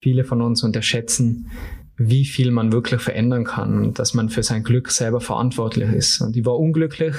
[0.00, 1.50] viele von uns unterschätzen,
[1.96, 6.20] wie viel man wirklich verändern kann und dass man für sein Glück selber verantwortlich ist.
[6.20, 7.14] Und ich war unglücklich,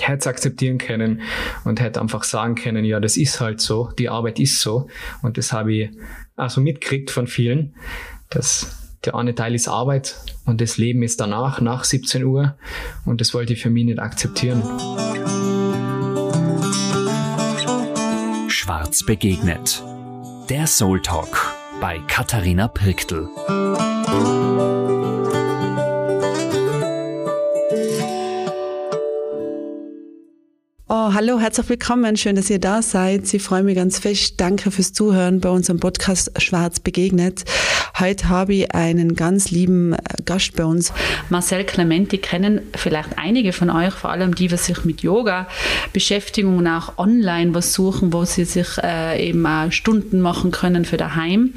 [0.00, 1.20] hätte es akzeptieren können
[1.64, 4.88] und hätte einfach sagen können, ja, das ist halt so, die Arbeit ist so.
[5.22, 5.90] Und das habe ich
[6.34, 7.74] also mitgekriegt von vielen,
[8.30, 12.56] dass der eine Teil ist Arbeit und das Leben ist danach, nach 17 Uhr.
[13.04, 14.60] Und das wollte ich für mich nicht akzeptieren.
[18.48, 19.84] Schwarz begegnet.
[20.50, 23.28] Der Soul Talk bei Katharina Pirktl.
[30.90, 32.16] Oh, hallo, herzlich willkommen.
[32.16, 33.32] Schön, dass ihr da seid.
[33.32, 34.40] Ich freue mich ganz fest.
[34.40, 37.44] Danke fürs Zuhören bei unserem Podcast Schwarz begegnet.
[38.00, 40.92] Heute habe ich einen ganz lieben äh, Gast bei uns.
[41.30, 45.48] Marcel Clementi kennen vielleicht einige von euch, vor allem die, die sich mit Yoga
[45.92, 50.84] beschäftigen und auch online was suchen, wo sie sich äh, eben auch Stunden machen können
[50.84, 51.54] für daheim.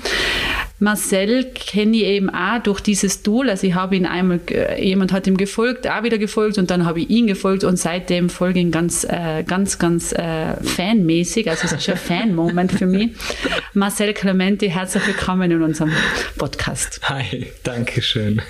[0.82, 3.52] Marcel kenne ich eben auch durch dieses Tool.
[3.52, 4.40] Also ich habe ihn einmal,
[4.80, 8.32] jemand hat ihm gefolgt, auch wieder gefolgt und dann habe ich ihn gefolgt und seitdem
[8.32, 11.48] folge ich ihn ganz, äh, ganz, ganz äh, fanmäßig.
[11.52, 13.12] Also es ist ein Fan-Moment für mich.
[13.76, 15.92] Marcel Clementi, herzlich willkommen in unserem
[16.40, 17.00] Podcast.
[17.04, 18.42] Hi, danke schön.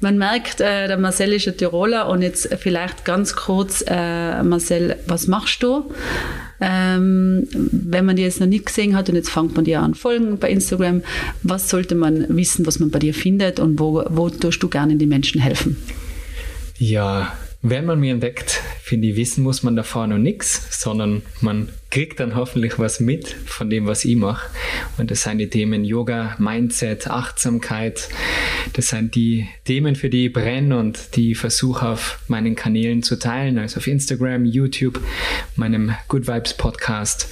[0.00, 4.96] Man merkt, äh, der Marcel ist ein Tiroler und jetzt vielleicht ganz kurz, äh, Marcel,
[5.06, 5.92] was machst du?
[6.60, 9.94] Ähm, wenn man die jetzt noch nicht gesehen hat und jetzt fängt man dir an
[9.94, 11.02] folgen bei Instagram,
[11.42, 14.96] was sollte man wissen, was man bei dir findet und wo, wo tust du gerne
[14.96, 15.76] den Menschen helfen?
[16.78, 17.32] Ja,
[17.66, 22.20] wenn man mich entdeckt, finde ich, wissen muss man davor noch nichts, sondern man kriegt
[22.20, 24.50] dann hoffentlich was mit von dem, was ich mache.
[24.98, 28.10] Und das sind die Themen Yoga, Mindset, Achtsamkeit.
[28.74, 33.02] Das sind die Themen, für die ich brenne und die ich versuche auf meinen Kanälen
[33.02, 35.00] zu teilen, also auf Instagram, YouTube,
[35.56, 37.30] meinem Good Vibes Podcast.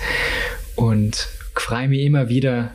[0.76, 2.72] Und freue mich immer wieder,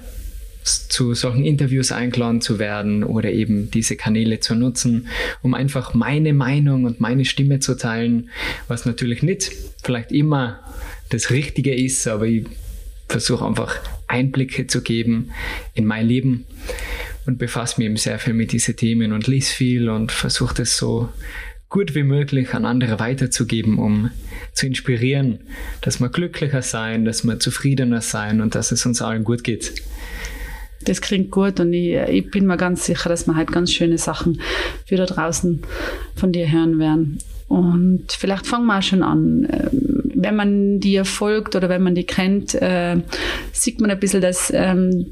[0.68, 5.08] zu solchen Interviews eingeladen zu werden oder eben diese Kanäle zu nutzen,
[5.42, 8.30] um einfach meine Meinung und meine Stimme zu teilen,
[8.68, 9.52] was natürlich nicht
[9.84, 10.60] vielleicht immer
[11.10, 12.46] das Richtige ist, aber ich
[13.08, 13.76] versuche einfach
[14.08, 15.32] Einblicke zu geben
[15.74, 16.46] in mein Leben
[17.26, 20.78] und befasse mich eben sehr viel mit diesen Themen und lese viel und versuche das
[20.78, 21.10] so
[21.70, 24.12] gut wie möglich an andere weiterzugeben, um
[24.54, 25.40] zu inspirieren,
[25.82, 29.74] dass wir glücklicher sein, dass wir zufriedener sein und dass es uns allen gut geht.
[30.88, 33.98] Das klingt gut und ich, ich bin mir ganz sicher, dass wir halt ganz schöne
[33.98, 34.42] Sachen
[34.86, 35.62] für da draußen
[36.16, 37.20] von dir hören werden.
[37.48, 39.48] Und vielleicht fangen wir auch schon an.
[39.52, 42.98] Ähm, wenn man dir folgt oder wenn man die kennt, äh,
[43.52, 45.06] sieht man ein bisschen, dass ähm,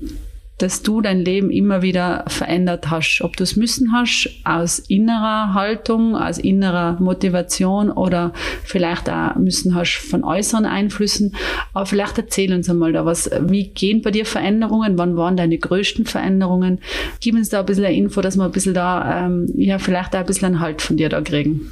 [0.58, 3.22] dass du dein Leben immer wieder verändert hast.
[3.22, 8.32] Ob du es müssen hast, aus innerer Haltung, aus innerer Motivation oder
[8.64, 11.36] vielleicht auch müssen hast von äußeren Einflüssen.
[11.74, 13.30] Aber vielleicht erzähl uns einmal da was.
[13.42, 14.98] Wie gehen bei dir Veränderungen?
[14.98, 16.80] Wann waren deine größten Veränderungen?
[17.20, 20.16] Gib uns da ein bisschen eine Info, dass wir ein bisschen da, ähm, ja, vielleicht
[20.16, 21.72] auch ein bisschen einen Halt von dir da kriegen.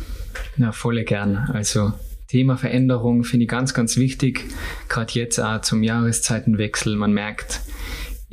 [0.57, 1.50] Na, voll gern.
[1.53, 1.94] Also,
[2.27, 4.45] Thema Veränderung finde ich ganz, ganz wichtig.
[4.89, 6.95] Gerade jetzt auch zum Jahreszeitenwechsel.
[6.95, 7.61] Man merkt,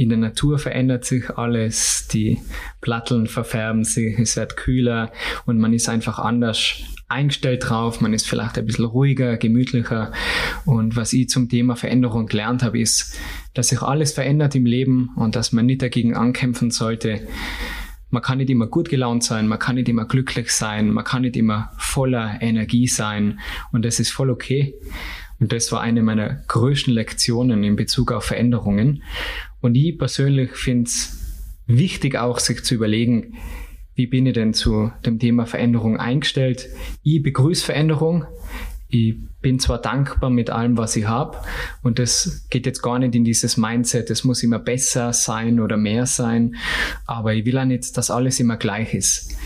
[0.01, 2.41] in der Natur verändert sich alles, die
[2.81, 5.13] Platteln verfärben sich, es wird kühler
[5.45, 6.77] und man ist einfach anders
[7.09, 10.11] eingestellt drauf, man ist vielleicht ein bisschen ruhiger, gemütlicher.
[10.65, 13.15] Und was ich zum Thema Veränderung gelernt habe, ist,
[13.53, 17.29] dass sich alles verändert im Leben und dass man nicht dagegen ankämpfen sollte.
[18.09, 21.23] Man kann nicht immer gut gelaunt sein, man kann nicht immer glücklich sein, man kann
[21.23, 23.39] nicht immer voller Energie sein
[23.71, 24.75] und das ist voll okay.
[25.41, 29.03] Und das war eine meiner größten Lektionen in Bezug auf Veränderungen.
[29.61, 31.19] Und ich persönlich finde es
[31.67, 33.35] wichtig auch, sich zu überlegen,
[33.95, 36.69] wie bin ich denn zu dem Thema Veränderung eingestellt?
[37.03, 38.25] Ich begrüße Veränderung.
[38.89, 41.39] Ich bin zwar dankbar mit allem, was ich habe,
[41.83, 45.77] und das geht jetzt gar nicht in dieses Mindset, es muss immer besser sein oder
[45.77, 46.57] mehr sein,
[47.07, 49.37] aber ich will auch nicht, dass alles immer gleich ist.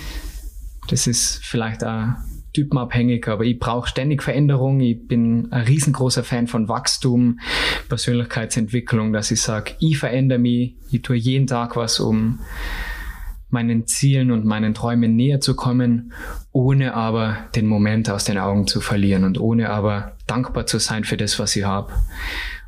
[0.88, 2.14] Das ist vielleicht auch
[2.54, 4.80] typenabhängig, aber ich brauche ständig Veränderung.
[4.80, 7.40] Ich bin ein riesengroßer Fan von Wachstum,
[7.88, 12.40] Persönlichkeitsentwicklung, dass ich sage, ich verändere mich, ich tue jeden Tag was, um
[13.50, 16.12] meinen Zielen und meinen Träumen näher zu kommen,
[16.52, 21.04] ohne aber den Moment aus den Augen zu verlieren und ohne aber dankbar zu sein
[21.04, 21.92] für das, was ich habe.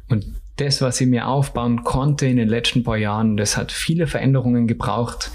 [0.08, 4.06] Und das, was ich mir aufbauen konnte in den letzten paar Jahren, das hat viele
[4.06, 5.30] Veränderungen gebraucht.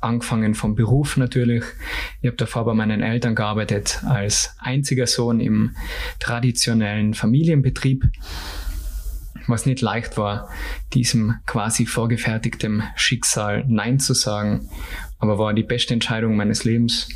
[0.00, 1.62] Angefangen vom Beruf natürlich.
[2.20, 5.76] Ich habe davor bei meinen Eltern gearbeitet als einziger Sohn im
[6.18, 8.04] traditionellen Familienbetrieb
[9.46, 10.48] was nicht leicht war,
[10.92, 14.68] diesem quasi vorgefertigtem Schicksal Nein zu sagen,
[15.18, 17.08] aber war die beste Entscheidung meines Lebens.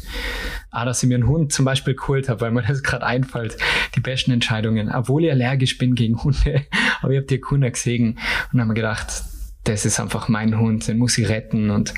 [0.71, 3.57] Ah, dass ich mir einen Hund zum Beispiel geholt habe, weil mir das gerade einfällt,
[3.95, 4.91] die besten Entscheidungen.
[4.91, 6.67] Obwohl ich allergisch bin gegen Hunde,
[7.01, 8.19] aber ich habe die Kunden gesehen
[8.53, 9.25] und habe mir gedacht,
[9.65, 11.71] das ist einfach mein Hund, den muss ich retten.
[11.71, 11.95] Und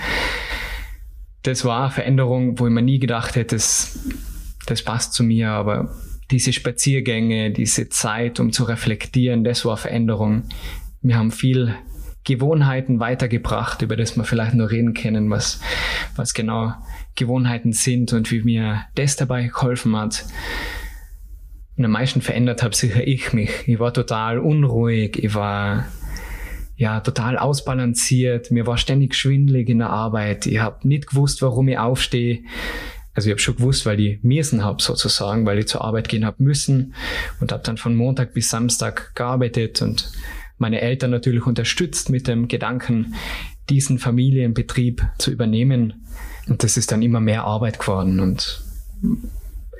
[1.42, 3.98] das war eine Veränderung, wo ich mir nie gedacht hätte, das,
[4.66, 5.94] das passt zu mir, aber
[6.30, 10.44] diese Spaziergänge, diese Zeit, um zu reflektieren, das war Veränderung.
[11.02, 11.74] Wir haben viel
[12.24, 15.60] Gewohnheiten weitergebracht, über das wir vielleicht noch reden können, was,
[16.16, 16.74] was genau
[17.14, 20.24] Gewohnheiten sind und wie mir das dabei geholfen hat.
[21.76, 23.66] Und am meisten verändert habe sicher ich mich.
[23.66, 25.86] Ich war total unruhig, ich war
[26.76, 31.68] ja total ausbalanciert, mir war ständig schwindelig in der Arbeit, ich habe nicht gewusst, warum
[31.68, 32.42] ich aufstehe.
[33.14, 36.24] Also ich habe schon gewusst, weil ich müssen habe sozusagen, weil ich zur Arbeit gehen
[36.24, 36.94] habe müssen
[37.40, 40.10] und habe dann von Montag bis Samstag gearbeitet und
[40.58, 43.14] meine Eltern natürlich unterstützt mit dem Gedanken,
[43.68, 46.06] diesen Familienbetrieb zu übernehmen.
[46.48, 48.62] Und das ist dann immer mehr Arbeit geworden und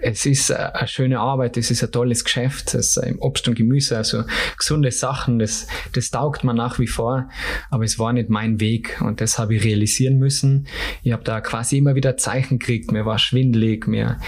[0.02, 3.97] es ist eine schöne Arbeit, es ist ein tolles Geschäft, es ist Obst und Gemüse,
[3.97, 4.25] also
[4.56, 7.29] gesunde Sachen, das, das taugt man nach wie vor,
[7.70, 10.67] aber es war nicht mein Weg und das habe ich realisieren müssen.
[11.02, 14.19] Ich habe da quasi immer wieder Zeichen gekriegt, mir war schwindelig, mir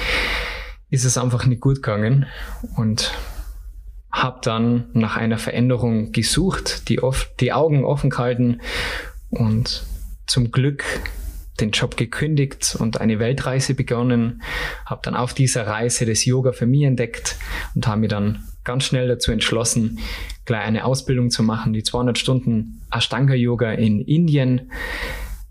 [0.91, 2.27] ist es einfach nicht gut gegangen
[2.77, 3.13] und
[4.13, 8.61] habe dann nach einer Veränderung gesucht, die oft die Augen offen gehalten
[9.31, 9.85] und
[10.27, 10.85] zum Glück
[11.61, 14.43] den Job gekündigt und eine Weltreise begonnen,
[14.87, 17.37] habe dann auf dieser Reise das Yoga für mich entdeckt
[17.75, 19.99] und habe mich dann ganz schnell dazu entschlossen,
[20.45, 24.73] gleich eine Ausbildung zu machen, die 200 Stunden Ashtanga Yoga in Indien.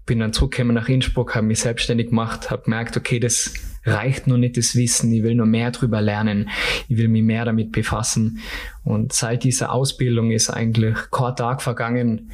[0.05, 3.53] Bin dann zurückgekommen nach Innsbruck, habe mich selbstständig gemacht, habe gemerkt, okay, das
[3.85, 6.49] reicht noch nicht das Wissen, ich will noch mehr drüber lernen,
[6.87, 8.39] ich will mich mehr damit befassen.
[8.83, 12.31] Und seit dieser Ausbildung ist eigentlich kein Tag vergangen,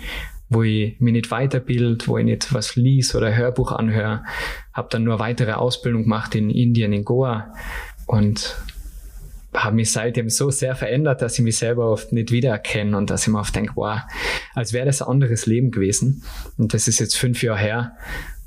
[0.49, 4.23] wo ich mich nicht weiterbild, wo ich nicht was lies oder Hörbuch anhöre.
[4.73, 7.53] Habe dann nur weitere Ausbildung gemacht in Indien, in Goa
[8.05, 8.55] und
[9.53, 13.23] habe mich seitdem so sehr verändert, dass ich mich selber oft nicht wiedererkenne und dass
[13.23, 13.99] ich mir oft denke, wow,
[14.53, 16.23] als wäre das ein anderes Leben gewesen.
[16.57, 17.91] Und das ist jetzt fünf Jahre her.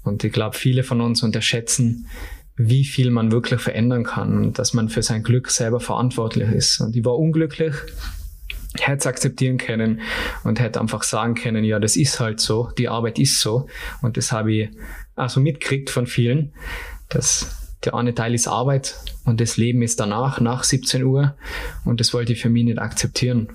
[0.05, 2.07] Und ich glaube, viele von uns unterschätzen,
[2.57, 6.81] wie viel man wirklich verändern kann und dass man für sein Glück selber verantwortlich ist.
[6.81, 7.75] Und ich war unglücklich,
[8.79, 10.01] hätte akzeptieren können
[10.45, 13.67] und hätte einfach sagen können, ja, das ist halt so, die Arbeit ist so.
[14.03, 14.69] Und das habe ich
[15.17, 16.53] also mitgekriegt von vielen,
[17.09, 21.37] dass der eine Teil ist Arbeit und das Leben ist danach, nach 17 Uhr.
[21.85, 23.49] Und das wollte ich für mich nicht akzeptieren.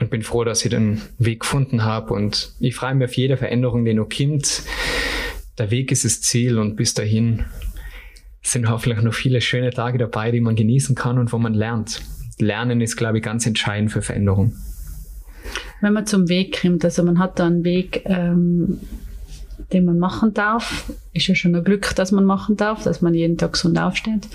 [0.00, 2.14] Und bin froh, dass ich den Weg gefunden habe.
[2.14, 4.62] Und ich freue mich auf jede Veränderung, die noch kommt.
[5.58, 7.44] Der Weg ist das Ziel und bis dahin
[8.42, 12.02] sind hoffentlich noch viele schöne Tage dabei, die man genießen kann und wo man lernt.
[12.42, 14.52] Lernen ist, glaube ich, ganz entscheidend für Veränderung.
[15.80, 18.80] Wenn man zum Weg kommt, also man hat da einen Weg, ähm,
[19.72, 23.14] den man machen darf, ist ja schon ein Glück, dass man machen darf, dass man
[23.14, 24.28] jeden Tag gesund aufsteht.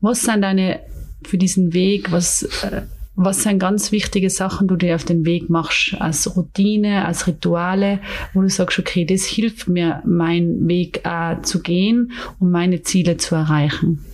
[0.00, 0.80] Was sind deine
[1.24, 2.82] für diesen Weg, was äh,
[3.16, 8.00] was sind ganz wichtige Sachen, du dir auf den Weg machst, als Routine, als Rituale,
[8.34, 13.16] wo du sagst, okay, das hilft mir, meinen Weg äh, zu gehen, um meine Ziele
[13.16, 14.04] zu erreichen?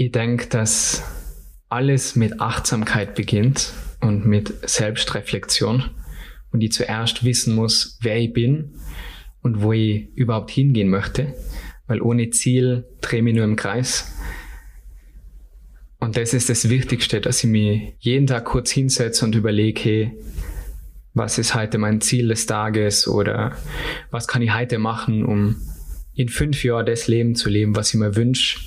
[0.00, 1.02] Ich denke, dass
[1.68, 5.90] alles mit Achtsamkeit beginnt und mit Selbstreflexion
[6.52, 8.78] und ich zuerst wissen muss, wer ich bin
[9.42, 11.34] und wo ich überhaupt hingehen möchte,
[11.88, 14.14] weil ohne Ziel drehe ich mich nur im Kreis
[15.98, 20.12] und das ist das Wichtigste, dass ich mich jeden Tag kurz hinsetze und überlege, hey,
[21.12, 23.56] was ist heute mein Ziel des Tages oder
[24.12, 25.56] was kann ich heute machen, um
[26.14, 28.60] in fünf Jahren das Leben zu leben, was ich mir wünsche.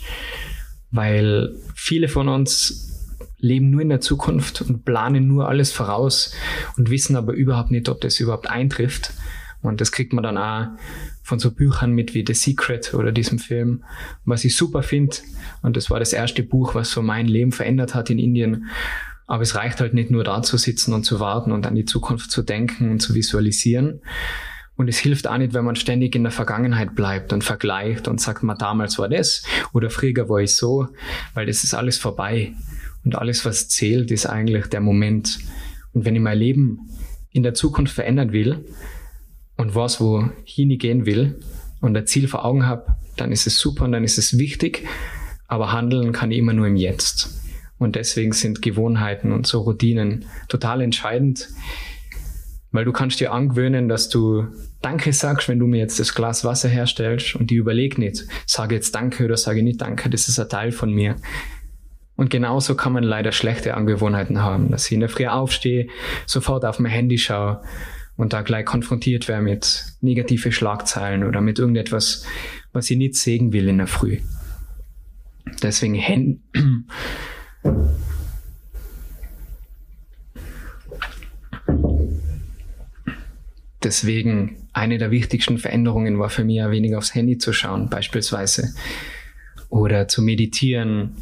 [0.92, 2.92] Weil viele von uns
[3.38, 6.34] leben nur in der Zukunft und planen nur alles voraus
[6.78, 9.14] und wissen aber überhaupt nicht, ob das überhaupt eintrifft.
[9.62, 10.68] Und das kriegt man dann auch
[11.24, 13.84] von so Büchern mit wie The Secret oder diesem Film,
[14.26, 15.18] was ich super finde.
[15.62, 18.66] Und das war das erste Buch, was so mein Leben verändert hat in Indien.
[19.28, 21.86] Aber es reicht halt nicht nur da zu sitzen und zu warten und an die
[21.86, 24.02] Zukunft zu denken und zu visualisieren.
[24.76, 28.20] Und es hilft auch nicht, wenn man ständig in der Vergangenheit bleibt und vergleicht und
[28.20, 30.88] sagt, mal damals war das oder früher war ich so,
[31.34, 32.54] weil das ist alles vorbei.
[33.04, 35.40] Und alles, was zählt, ist eigentlich der Moment.
[35.94, 36.90] Und wenn ich mein Leben
[37.32, 38.66] in der Zukunft verändern will,
[39.62, 41.40] und weiß, wohin ich gehen will
[41.80, 44.88] und ein Ziel vor Augen habe, dann ist es super und dann ist es wichtig.
[45.48, 47.40] Aber handeln kann ich immer nur im Jetzt.
[47.78, 51.50] Und deswegen sind Gewohnheiten und so Routinen total entscheidend,
[52.72, 54.48] weil du kannst dir angewöhnen, dass du
[54.82, 58.76] Danke sagst, wenn du mir jetzt das Glas Wasser herstellst und die überleg nicht, sage
[58.76, 61.16] jetzt Danke oder sage nicht Danke, das ist ein Teil von mir.
[62.16, 65.88] Und genauso kann man leider schlechte Angewohnheiten haben, dass ich in der Früh aufstehe,
[66.26, 67.62] sofort auf mein Handy schaue
[68.16, 72.26] und da gleich konfrontiert wäre mit negative Schlagzeilen oder mit irgendetwas,
[72.74, 74.20] was ich nicht sehen will in der Früh.
[75.64, 76.40] Deswegen Hand
[83.84, 88.74] deswegen eine der wichtigsten Veränderungen war für mich ja weniger aufs Handy zu schauen, beispielsweise.
[89.70, 91.16] Oder zu meditieren,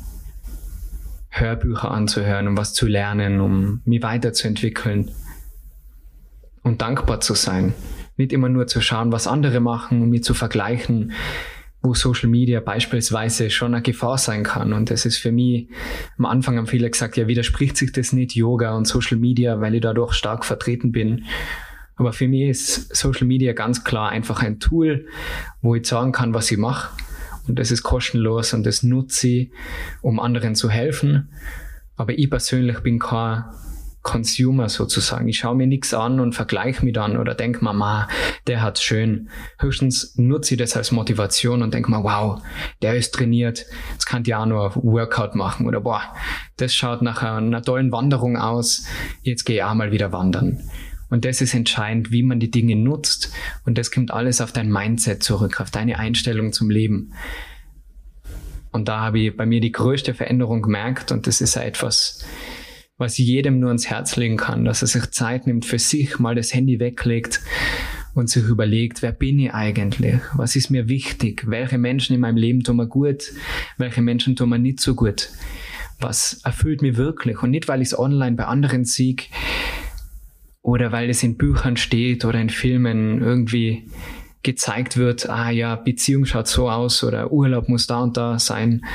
[1.29, 5.11] Hörbücher anzuhören, um was zu lernen, um mich weiterzuentwickeln
[6.63, 7.73] und dankbar zu sein.
[8.17, 11.13] Nicht immer nur zu schauen, was andere machen, um mich zu vergleichen,
[11.81, 14.73] wo Social Media beispielsweise schon eine Gefahr sein kann.
[14.73, 15.69] Und das ist für mich,
[16.17, 19.75] am Anfang haben viele gesagt, ja, widerspricht sich das nicht Yoga und Social Media, weil
[19.75, 21.25] ich dadurch stark vertreten bin.
[21.99, 25.05] Aber für mich ist Social Media ganz klar einfach ein Tool,
[25.61, 26.95] wo ich sagen kann, was ich mache.
[27.47, 29.51] Und das ist kostenlos und das nutze ich,
[30.01, 31.29] um anderen zu helfen.
[31.97, 33.43] Aber ich persönlich bin kein
[34.01, 35.27] Consumer sozusagen.
[35.27, 38.07] Ich schaue mir nichts an und vergleiche mich dann oder denke mir, ma,
[38.47, 39.29] der hat's schön.
[39.59, 42.41] Höchstens nutze ich das als Motivation und denke mir, wow,
[42.81, 46.01] der ist trainiert, jetzt kann ich auch nur Workout machen oder boah,
[46.55, 48.85] das schaut nach einer tollen Wanderung aus,
[49.21, 50.63] jetzt gehe ich auch mal wieder wandern.
[51.09, 53.31] Und das ist entscheidend, wie man die Dinge nutzt.
[53.65, 57.13] Und das kommt alles auf dein Mindset zurück, auf deine Einstellung zum Leben.
[58.71, 62.23] Und da habe ich bei mir die größte Veränderung gemerkt und das ist ja etwas,
[62.97, 66.35] was jedem nur ans Herz legen kann, dass er sich Zeit nimmt für sich, mal
[66.35, 67.41] das Handy weglegt
[68.13, 70.19] und sich überlegt, wer bin ich eigentlich?
[70.35, 71.45] Was ist mir wichtig?
[71.47, 73.31] Welche Menschen in meinem Leben tun mir gut?
[73.77, 75.29] Welche Menschen tun mir nicht so gut?
[75.99, 77.41] Was erfüllt mich wirklich?
[77.41, 79.29] Und nicht, weil ich es online bei anderen sieg
[80.69, 83.89] oder weil es in Büchern steht oder in Filmen irgendwie
[84.43, 88.85] gezeigt wird, ah ja, Beziehung schaut so aus oder Urlaub muss da und da sein,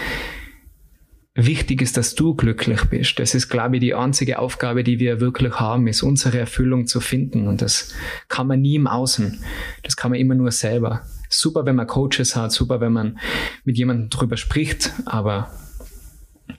[1.34, 3.18] wichtig ist, dass du glücklich bist.
[3.18, 7.00] Das ist, glaube ich, die einzige Aufgabe, die wir wirklich haben, ist unsere Erfüllung zu
[7.00, 7.48] finden.
[7.48, 7.92] Und das
[8.28, 9.40] kann man nie im Außen.
[9.82, 11.02] Das kann man immer nur selber.
[11.28, 13.18] Super, wenn man Coaches hat, super, wenn man
[13.64, 15.50] mit jemandem drüber spricht, aber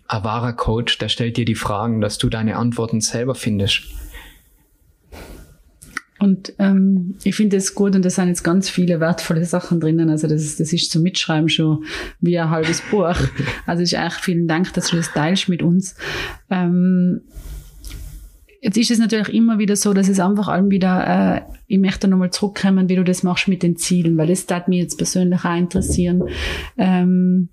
[0.10, 3.84] ein wahrer Coach, der stellt dir die Fragen, dass du deine Antworten selber findest.
[6.26, 10.10] Und ähm, ich finde es gut und da sind jetzt ganz viele wertvolle Sachen drinnen.
[10.10, 11.86] Also das ist, das ist zum Mitschreiben schon
[12.20, 13.16] wie ein halbes Buch.
[13.68, 15.96] Also ich eigentlich vielen Dank, dass du das teilst mit uns.
[16.50, 17.22] Ähm,
[18.60, 22.08] Jetzt ist es natürlich immer wieder so, dass es einfach allem wieder, äh, ich möchte
[22.08, 25.46] nochmal zurückkommen, wie du das machst mit den Zielen, weil das darf mich jetzt persönlich
[25.46, 26.24] auch interessieren.
[26.76, 27.50] Ähm,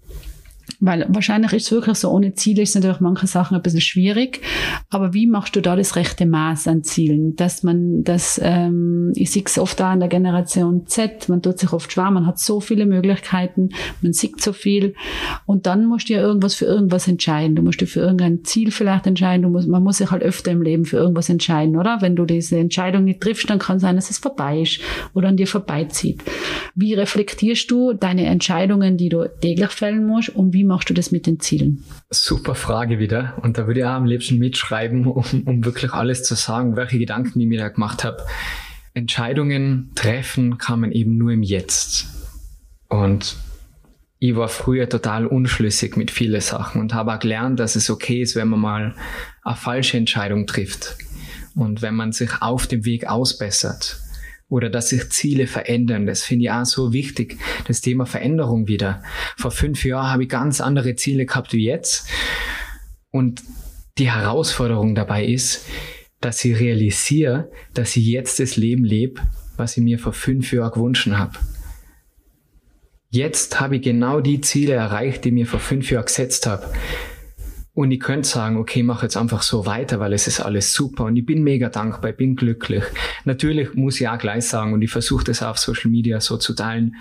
[0.84, 4.40] weil wahrscheinlich ist es wirklich so, ohne Ziele ist natürlich manche Sachen ein bisschen schwierig.
[4.90, 7.36] Aber wie machst du da das rechte Maß an Zielen?
[7.36, 11.60] Dass man, dass, ähm, ich sehe es oft da in der Generation Z, man tut
[11.60, 13.68] sich oft schwer, man hat so viele Möglichkeiten,
[14.00, 14.94] man sieht so viel.
[15.46, 17.54] Und dann musst du ja irgendwas für irgendwas entscheiden.
[17.54, 19.42] Du musst dich für irgendein Ziel vielleicht entscheiden.
[19.42, 21.98] Du musst, man muss sich halt öfter im Leben für irgendwas entscheiden, oder?
[22.00, 24.80] Wenn du diese Entscheidung nicht triffst, dann kann sein, dass es vorbei ist
[25.14, 26.22] oder an dir vorbeizieht.
[26.74, 31.12] Wie reflektierst du deine Entscheidungen, die du täglich fällen musst und wie machst du das
[31.12, 31.84] mit den Zielen?
[32.10, 33.34] Super Frage wieder.
[33.42, 36.98] Und da würde ich auch am liebsten mitschreiben, um, um wirklich alles zu sagen, welche
[36.98, 38.24] Gedanken ich mir da gemacht habe.
[38.94, 42.06] Entscheidungen treffen kann man eben nur im Jetzt.
[42.88, 43.36] Und
[44.18, 48.22] ich war früher total unschlüssig mit vielen Sachen und habe auch gelernt, dass es okay
[48.22, 48.94] ist, wenn man mal
[49.42, 50.96] eine falsche Entscheidung trifft.
[51.54, 54.01] Und wenn man sich auf dem Weg ausbessert
[54.52, 56.04] oder dass sich Ziele verändern.
[56.04, 57.38] Das finde ich auch so wichtig.
[57.66, 59.02] Das Thema Veränderung wieder.
[59.38, 62.06] Vor fünf Jahren habe ich ganz andere Ziele gehabt wie jetzt.
[63.10, 63.42] Und
[63.96, 65.64] die Herausforderung dabei ist,
[66.20, 69.22] dass ich realisiere, dass ich jetzt das Leben lebe,
[69.56, 71.38] was ich mir vor fünf Jahren gewünscht habe.
[73.08, 76.70] Jetzt habe ich genau die Ziele erreicht, die ich mir vor fünf Jahren gesetzt habe.
[77.74, 81.04] Und ich könnte sagen, okay, mach jetzt einfach so weiter, weil es ist alles super
[81.04, 82.84] und ich bin mega dankbar, ich bin glücklich.
[83.24, 86.54] Natürlich muss ich auch gleich sagen und ich versuche das auf Social Media so zu
[86.54, 86.96] teilen,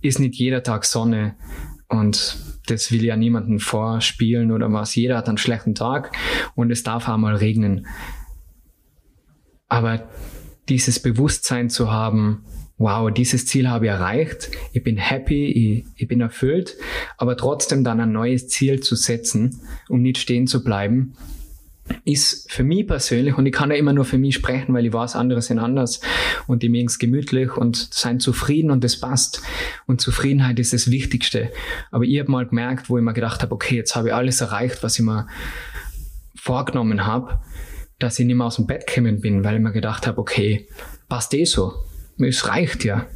[0.00, 1.36] ist nicht jeder Tag Sonne
[1.88, 4.94] und das will ja niemanden vorspielen oder was.
[4.94, 6.16] Jeder hat einen schlechten Tag
[6.54, 7.86] und es darf auch mal regnen.
[9.68, 10.08] Aber
[10.70, 12.44] dieses Bewusstsein zu haben,
[12.76, 16.76] wow, dieses Ziel habe ich erreicht, ich bin happy, ich, ich bin erfüllt,
[17.16, 21.14] aber trotzdem dann ein neues Ziel zu setzen, um nicht stehen zu bleiben,
[22.04, 24.92] ist für mich persönlich, und ich kann ja immer nur für mich sprechen, weil ich
[24.92, 26.00] weiß, andere sind anders
[26.46, 29.42] und die mögen es gemütlich und sind zufrieden und das passt.
[29.86, 31.50] Und Zufriedenheit ist das Wichtigste.
[31.90, 34.40] Aber ich habe mal gemerkt, wo ich mir gedacht habe, okay, jetzt habe ich alles
[34.40, 35.26] erreicht, was ich mir
[36.34, 37.38] vorgenommen habe,
[37.98, 40.66] dass ich nicht mehr aus dem Bett gekommen bin, weil ich mir gedacht habe, okay,
[41.08, 41.74] passt eh so
[42.18, 43.06] es reicht ja.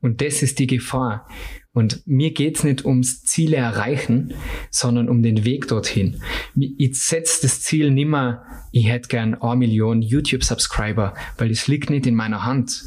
[0.00, 1.28] Und das ist die Gefahr.
[1.72, 4.34] Und mir geht's nicht ums Ziele erreichen,
[4.70, 6.20] sondern um den Weg dorthin.
[6.56, 8.42] Ich setze das Ziel nicht mehr,
[8.72, 12.82] ich hätte gern eine Million YouTube-Subscriber, weil es liegt nicht in meiner Hand.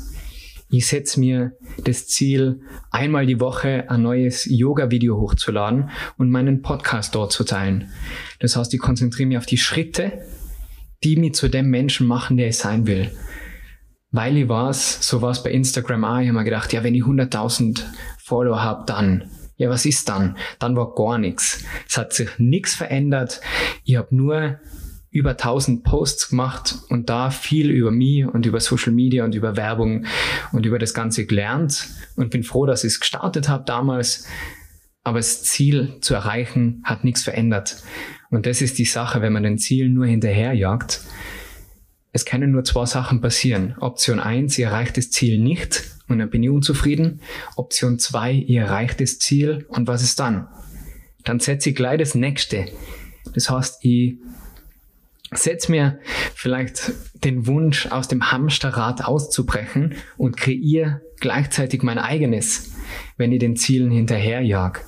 [0.70, 7.16] Ich setze mir das Ziel, einmal die Woche ein neues Yoga-Video hochzuladen und meinen Podcast
[7.16, 7.90] dort zu teilen.
[8.40, 10.26] Das heißt, ich konzentriere mich auf die Schritte,
[11.04, 13.12] die mich zu dem Menschen machen, der ich sein will.
[14.14, 17.04] Weil ich weiß, so war bei Instagram auch, ich habe mir gedacht, ja, wenn ich
[17.04, 17.84] 100.000
[18.24, 19.26] Follower habe, dann.
[19.58, 20.38] Ja, was ist dann?
[20.60, 21.64] Dann war gar nichts.
[21.88, 23.42] Es hat sich nichts verändert.
[23.84, 24.60] Ich habe nur
[25.10, 29.58] über 1000 Posts gemacht und da viel über mich und über Social Media und über
[29.58, 30.06] Werbung
[30.52, 34.28] und über das Ganze gelernt und bin froh, dass ich es gestartet habe damals.
[35.04, 37.84] Aber das Ziel zu erreichen hat nichts verändert.
[38.30, 41.02] Und das ist die Sache, wenn man den Ziel nur hinterherjagt.
[42.14, 43.76] Es können nur zwei Sachen passieren.
[43.80, 47.20] Option eins: ihr erreicht das Ziel nicht und dann bin ich unzufrieden.
[47.56, 50.48] Option zwei: ihr erreicht das Ziel und was ist dann?
[51.24, 52.68] Dann setze ich gleich das nächste.
[53.34, 54.18] Das heißt, ich
[55.34, 56.00] setze mir
[56.36, 56.92] vielleicht
[57.24, 62.74] den Wunsch, aus dem Hamsterrad auszubrechen und kreiere gleichzeitig mein eigenes,
[63.18, 64.86] wenn ich den Zielen hinterherjag.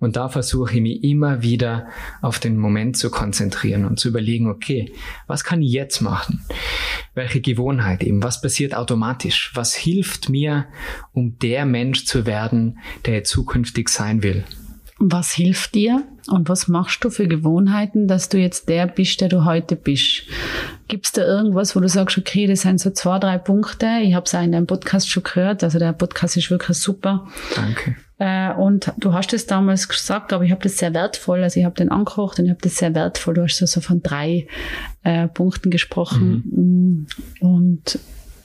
[0.00, 1.88] Und da versuche ich mich immer wieder
[2.22, 4.92] auf den Moment zu konzentrieren und zu überlegen, okay,
[5.26, 6.44] was kann ich jetzt machen?
[7.14, 8.22] Welche Gewohnheit eben?
[8.22, 9.52] Was passiert automatisch?
[9.54, 10.66] Was hilft mir,
[11.12, 14.44] um der Mensch zu werden, der zukünftig sein will?
[14.98, 19.28] Was hilft dir und was machst du für Gewohnheiten, dass du jetzt der bist, der
[19.28, 20.24] du heute bist?
[20.90, 23.86] Gibt es da irgendwas, wo du sagst, okay, das sind so zwei, drei Punkte.
[24.02, 25.62] Ich habe es auch in deinem Podcast schon gehört.
[25.62, 27.28] Also der Podcast ist wirklich super.
[27.54, 27.94] Danke.
[28.18, 31.44] Äh, und du hast es damals gesagt, aber ich habe das sehr wertvoll.
[31.44, 33.34] Also ich habe den angekocht und ich habe das sehr wertvoll.
[33.34, 34.48] Du hast so, so von drei
[35.04, 36.42] äh, Punkten gesprochen.
[36.50, 37.06] Mhm.
[37.38, 38.00] Und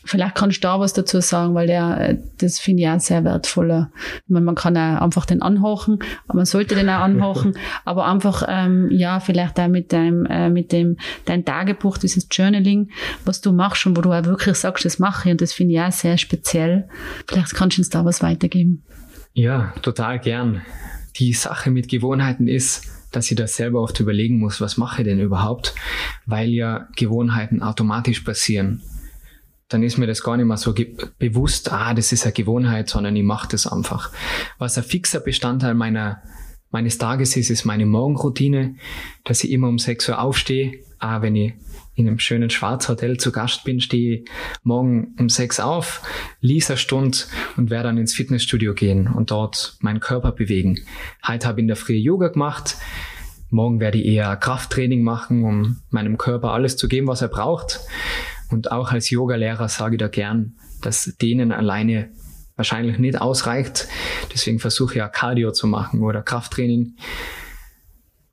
[0.06, 3.24] Vielleicht kannst du da was dazu sagen, weil der, äh, das finde ich auch sehr
[3.24, 3.92] wertvoller.
[4.28, 6.00] Man, man kann auch einfach den anhochen,
[6.32, 10.72] man sollte den auch anhochen, aber einfach, ähm, ja, vielleicht auch mit deinem, äh, mit
[10.72, 12.92] dem, dein Tagebuch, dieses Journaling,
[13.26, 15.74] was du machst und wo du auch wirklich sagst, das mache ich und das finde
[15.74, 16.88] ich auch sehr speziell.
[17.28, 18.84] Vielleicht kannst du uns da was weitergeben.
[19.34, 20.62] Ja, total gern.
[21.18, 25.08] Die Sache mit Gewohnheiten ist, dass ich das selber oft überlegen muss, was mache ich
[25.08, 25.74] denn überhaupt,
[26.26, 28.84] weil ja Gewohnheiten automatisch passieren
[29.70, 30.74] dann ist mir das gar nicht mehr so
[31.18, 34.12] bewusst, ah, das ist eine Gewohnheit, sondern ich mache das einfach.
[34.60, 36.22] Was ein fixer Bestandteil meiner,
[36.70, 38.76] meines Tages ist, ist meine Morgenroutine,
[39.24, 40.84] dass ich immer um 6 Uhr aufstehe.
[41.00, 41.54] Ah, wenn ich
[41.96, 44.30] in einem schönen Schwarzhotel zu Gast bin, stehe ich
[44.64, 46.02] morgen um 6 auf,
[46.42, 47.18] lese eine Stunde
[47.58, 50.80] und werde dann ins Fitnessstudio gehen und dort meinen Körper bewegen.
[51.26, 52.78] Heute habe ich in der Früh Yoga gemacht.
[53.50, 57.80] Morgen werde ich eher Krafttraining machen, um meinem Körper alles zu geben, was er braucht.
[58.52, 62.10] Und auch als Yogalehrer sage ich da gern, dass denen alleine
[62.56, 63.88] wahrscheinlich nicht ausreicht.
[64.34, 66.96] Deswegen versuche ich ja Cardio zu machen oder Krafttraining.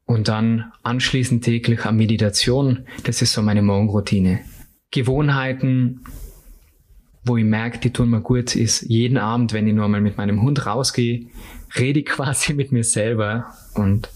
[0.04, 2.86] Und dann anschließend täglich eine Meditation.
[3.04, 4.40] Das ist so meine Morgenroutine.
[4.90, 6.02] Gewohnheiten,
[7.24, 10.18] wo ich merke, die tun mir gut, ist jeden Abend, wenn ich nur mal mit
[10.18, 11.28] meinem Hund rausgehe,
[11.78, 14.10] rede ich quasi mit mir selber und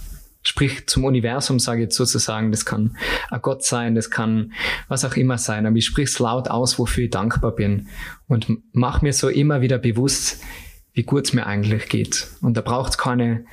[0.46, 2.96] sprich zum Universum, sage ich jetzt sozusagen, das kann
[3.30, 4.52] ein Gott sein, das kann
[4.88, 7.88] was auch immer sein, aber ich sprich es laut aus, wofür ich dankbar bin
[8.28, 10.42] und mach mir so immer wieder bewusst,
[10.92, 12.28] wie gut es mir eigentlich geht.
[12.40, 13.44] Und da braucht es keine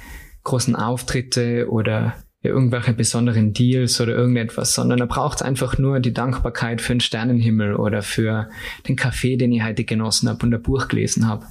[0.44, 2.16] großen Auftritte oder
[2.50, 7.76] irgendwelche besonderen Deals oder irgendetwas, sondern er braucht einfach nur die Dankbarkeit für den Sternenhimmel
[7.76, 8.50] oder für
[8.88, 11.46] den Kaffee, den ich heute genossen habe und ein Buch gelesen habe.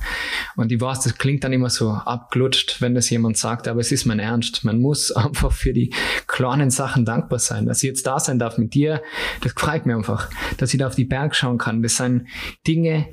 [0.54, 3.90] Und ich weiß, das klingt dann immer so abglutscht, wenn das jemand sagt, aber es
[3.90, 4.64] ist mein Ernst.
[4.64, 5.94] Man muss einfach für die
[6.26, 7.64] kleinen Sachen dankbar sein.
[7.64, 9.02] Dass ich jetzt da sein darf mit dir,
[9.40, 10.28] das freut mir einfach.
[10.58, 11.82] Dass ich da auf die Berg schauen kann.
[11.82, 12.26] Das sind
[12.66, 13.06] Dinge,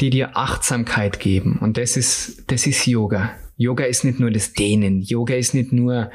[0.00, 1.58] die dir Achtsamkeit geben.
[1.60, 3.32] Und das ist, das ist Yoga.
[3.60, 6.10] Yoga ist nicht nur das Dehnen, Yoga ist nicht nur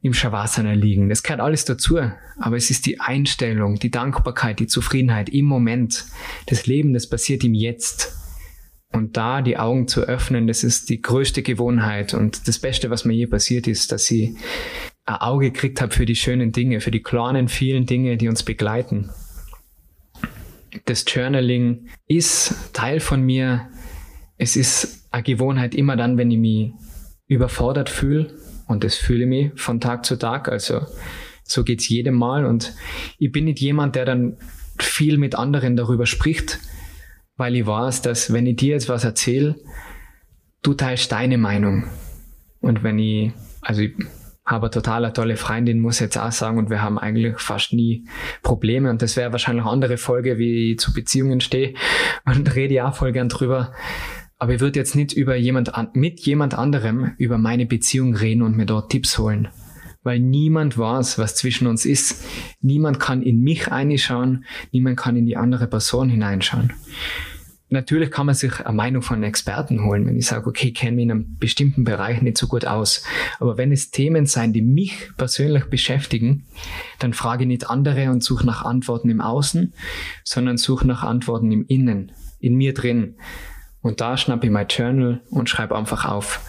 [0.00, 1.98] im Shavasana liegen, das gehört alles dazu,
[2.38, 6.04] aber es ist die Einstellung, die Dankbarkeit, die Zufriedenheit im Moment,
[6.46, 8.14] das Leben, das passiert im Jetzt.
[8.92, 13.04] Und da die Augen zu öffnen, das ist die größte Gewohnheit und das Beste, was
[13.04, 14.36] mir je passiert ist, dass ich
[15.04, 18.44] ein Auge gekriegt habe für die schönen Dinge, für die kleinen, vielen Dinge, die uns
[18.44, 19.10] begleiten.
[20.84, 23.68] Das Journaling ist Teil von mir.
[24.36, 26.72] Es ist eine Gewohnheit immer dann, wenn ich mich
[27.26, 28.34] überfordert fühle.
[28.66, 30.48] Und das fühle ich mich von Tag zu Tag.
[30.48, 30.80] Also
[31.44, 32.44] so geht's jedem Mal.
[32.44, 32.74] Und
[33.18, 34.36] ich bin nicht jemand, der dann
[34.78, 36.58] viel mit anderen darüber spricht,
[37.36, 39.56] weil ich weiß, dass wenn ich dir jetzt was erzähle,
[40.62, 41.84] du teilst deine Meinung.
[42.60, 43.94] Und wenn ich, also ich
[44.44, 47.72] habe eine total tolle Freundin, muss ich jetzt auch sagen, und wir haben eigentlich fast
[47.72, 48.06] nie
[48.42, 48.90] Probleme.
[48.90, 51.74] Und das wäre wahrscheinlich eine andere Folge, wie ich zu Beziehungen stehe.
[52.24, 53.72] Und rede ja auch voll gern drüber.
[54.38, 58.42] Aber ich würde jetzt nicht über jemand an, mit jemand anderem über meine Beziehung reden
[58.42, 59.48] und mir dort Tipps holen.
[60.04, 62.24] Weil niemand weiß, was zwischen uns ist.
[62.60, 66.72] Niemand kann in mich einschauen, niemand kann in die andere Person hineinschauen.
[67.68, 70.96] natürlich kann man sich eine Meinung von Experten holen, wenn ich sage, okay, ich kenne
[70.96, 73.04] mich in einem bestimmten Bereich nicht so gut aus.
[73.40, 76.46] Aber wenn es Themen sein, die mich persönlich beschäftigen,
[77.00, 79.74] dann frage ich nicht andere und suche nach Antworten im Außen,
[80.22, 83.16] sondern suche nach Antworten im Innen, in mir drin.
[83.80, 86.40] Und da schnappe ich mein Journal und schreibe einfach auf.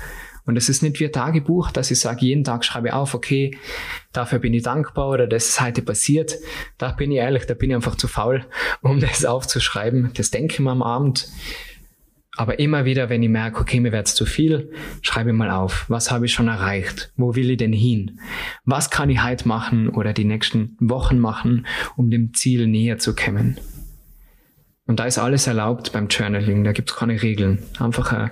[0.46, 3.14] Und es ist nicht wie ein Tagebuch, dass ich sage, jeden Tag schreibe ich auf,
[3.14, 3.56] okay,
[4.14, 6.36] dafür bin ich dankbar oder das ist heute passiert.
[6.80, 8.46] Da bin ich ehrlich, da bin ich einfach zu faul,
[8.82, 10.10] um das aufzuschreiben.
[10.16, 11.28] Das denke ich mir am Abend.
[12.36, 14.72] Aber immer wieder, wenn ich merke, okay, mir wird es zu viel,
[15.04, 15.86] schreibe ich mal auf.
[15.88, 17.12] Was habe ich schon erreicht?
[17.16, 18.20] Wo will ich denn hin?
[18.66, 23.14] Was kann ich heute machen oder die nächsten Wochen machen, um dem Ziel näher zu
[23.14, 23.60] kommen?
[24.90, 26.64] Und da ist alles erlaubt beim Journaling.
[26.64, 27.62] Da gibt es keine Regeln.
[27.78, 28.32] Einfach ein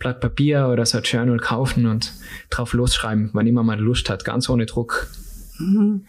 [0.00, 2.12] Blatt Papier oder so ein Journal kaufen und
[2.50, 5.06] drauf losschreiben, wann immer man Lust hat, ganz ohne Druck.
[5.60, 6.04] Mhm.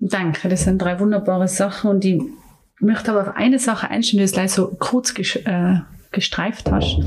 [0.00, 2.20] Danke, das sind drei wunderbare Sachen und ich
[2.80, 5.76] möchte aber auf eine Sache einstellen, die du gleich so kurz äh,
[6.10, 6.98] gestreift hast.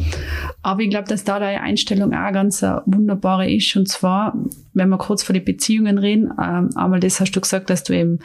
[0.63, 3.76] Aber ich glaube, dass da deine Einstellung auch ganz eine wunderbare ist.
[3.76, 4.38] Und zwar,
[4.74, 7.93] wenn wir kurz vor die Beziehungen reden, ähm, einmal das hast du gesagt, dass du
[7.93, 8.19] eben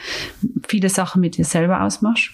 [0.68, 2.30] viele Sachen mit dir selber ausmachst.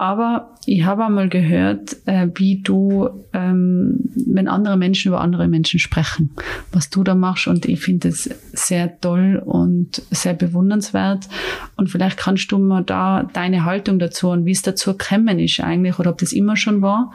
[0.00, 5.78] Aber ich habe einmal gehört, äh, wie du, ähm, wenn andere Menschen über andere Menschen
[5.78, 6.30] sprechen,
[6.72, 7.48] was du da machst.
[7.48, 11.28] Und ich finde es sehr toll und sehr bewundernswert.
[11.76, 15.60] Und vielleicht kannst du mir da deine Haltung dazu und wie es dazu gekommen ist
[15.60, 17.12] eigentlich, oder ob das immer schon war,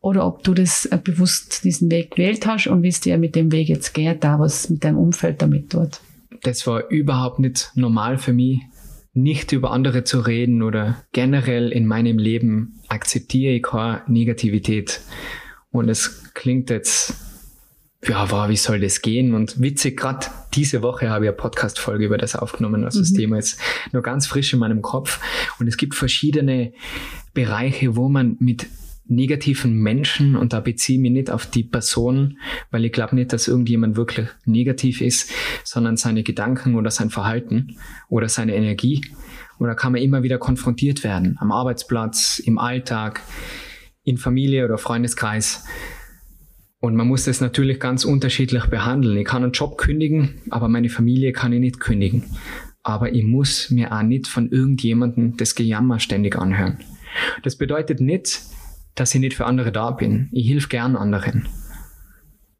[0.00, 0.98] oder ob du das äh,
[1.40, 4.38] bewusst diesen Weg gewählt hast und wie es dir mit dem Weg jetzt geht, da
[4.38, 6.00] was mit deinem Umfeld damit tut.
[6.42, 8.60] Das war überhaupt nicht normal für mich
[9.12, 15.00] nicht über andere zu reden oder generell in meinem Leben akzeptiere ich keine Negativität.
[15.72, 17.14] Und es klingt jetzt,
[18.06, 19.34] ja, wow, wie soll das gehen?
[19.34, 22.84] Und witzig, gerade diese Woche habe ich eine Podcast-Folge über das aufgenommen.
[22.84, 23.02] Also mhm.
[23.02, 23.60] das Thema ist
[23.92, 25.18] nur ganz frisch in meinem Kopf.
[25.58, 26.72] Und es gibt verschiedene
[27.34, 28.68] Bereiche, wo man mit
[29.10, 32.38] negativen Menschen und da beziehe ich mich nicht auf die Person,
[32.70, 35.32] weil ich glaube nicht, dass irgendjemand wirklich negativ ist,
[35.64, 37.76] sondern seine Gedanken oder sein Verhalten
[38.08, 39.02] oder seine Energie.
[39.58, 43.20] Und da kann man immer wieder konfrontiert werden, am Arbeitsplatz, im Alltag,
[44.04, 45.64] in Familie oder Freundeskreis.
[46.78, 49.18] Und man muss das natürlich ganz unterschiedlich behandeln.
[49.18, 52.24] Ich kann einen Job kündigen, aber meine Familie kann ich nicht kündigen.
[52.82, 56.78] Aber ich muss mir auch nicht von irgendjemandem das Gejammer ständig anhören.
[57.42, 58.40] Das bedeutet nicht,
[59.00, 60.28] dass ich nicht für andere da bin.
[60.30, 61.48] Ich hilf gern anderen.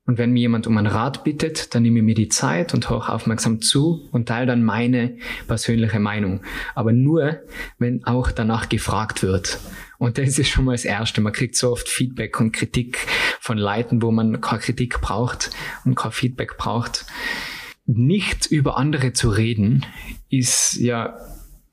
[0.07, 2.89] Und wenn mir jemand um einen Rat bittet, dann nehme ich mir die Zeit und
[2.89, 6.41] höre aufmerksam zu und teile dann meine persönliche Meinung.
[6.75, 7.41] Aber nur,
[7.79, 9.61] wenn auch danach gefragt wird.
[9.99, 11.21] Und das ist schon mal das Erste.
[11.21, 13.07] Man kriegt so oft Feedback und Kritik
[13.39, 15.51] von Leuten, wo man keine Kritik braucht
[15.85, 17.05] und kein Feedback braucht.
[17.85, 19.85] Nicht über andere zu reden,
[20.31, 21.19] ist ja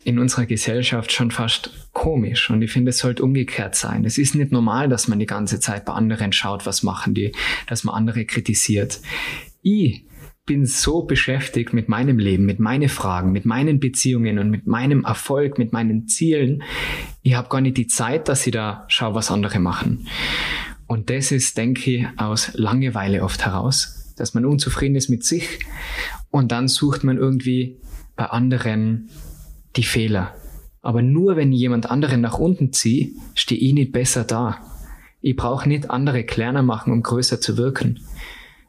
[0.08, 2.50] in unserer Gesellschaft schon fast komisch.
[2.50, 4.06] Und ich finde, es sollte umgekehrt sein.
[4.06, 7.34] Es ist nicht normal, dass man die ganze Zeit bei anderen schaut, was machen die,
[7.68, 9.02] dass man andere kritisiert.
[9.62, 10.06] Ich
[10.46, 15.04] bin so beschäftigt mit meinem Leben, mit meinen Fragen, mit meinen Beziehungen und mit meinem
[15.04, 16.64] Erfolg, mit meinen Zielen.
[17.22, 20.08] Ich habe gar nicht die Zeit, dass ich da schaue, was andere machen.
[20.86, 25.60] Und das ist, denke ich, aus Langeweile oft heraus, dass man unzufrieden ist mit sich
[26.32, 27.82] und dann sucht man irgendwie
[28.16, 29.10] bei anderen
[29.78, 30.36] die Fehler.
[30.82, 34.60] Aber nur wenn jemand anderen nach unten zieht, stehe ich nicht besser da.
[35.22, 38.00] Ich brauche nicht andere kleiner machen, um größer zu wirken.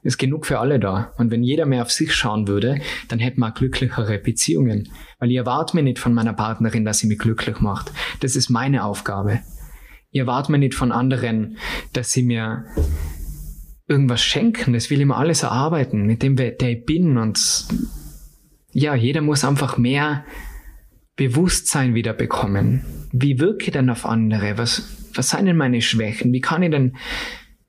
[0.02, 1.12] Ist genug für alle da.
[1.18, 4.88] Und wenn jeder mehr auf sich schauen würde, dann hätten wir glücklichere Beziehungen.
[5.18, 7.92] Weil ich erwarte mir nicht von meiner Partnerin, dass sie mich glücklich macht.
[8.20, 9.40] Das ist meine Aufgabe.
[10.10, 11.58] Ich erwarte mir nicht von anderen,
[11.92, 12.64] dass sie mir
[13.86, 14.72] irgendwas schenken.
[14.72, 17.18] Das will ich mir alles erarbeiten, mit dem, der ich bin.
[17.18, 17.66] Und
[18.72, 20.24] ja, jeder muss einfach mehr
[21.18, 22.84] Bewusstsein wieder bekommen.
[23.12, 24.56] Wie wirke ich denn auf andere?
[24.56, 26.32] Was, was sind denn meine Schwächen?
[26.32, 26.96] Wie kann ich denn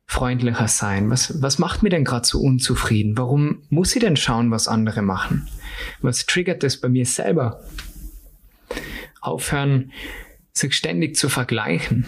[0.05, 1.09] freundlicher sein?
[1.09, 3.17] Was, was macht mir denn gerade so unzufrieden?
[3.17, 5.47] Warum muss ich denn schauen, was andere machen?
[6.01, 7.59] Was triggert das bei mir selber?
[9.19, 9.91] Aufhören,
[10.53, 12.05] sich ständig zu vergleichen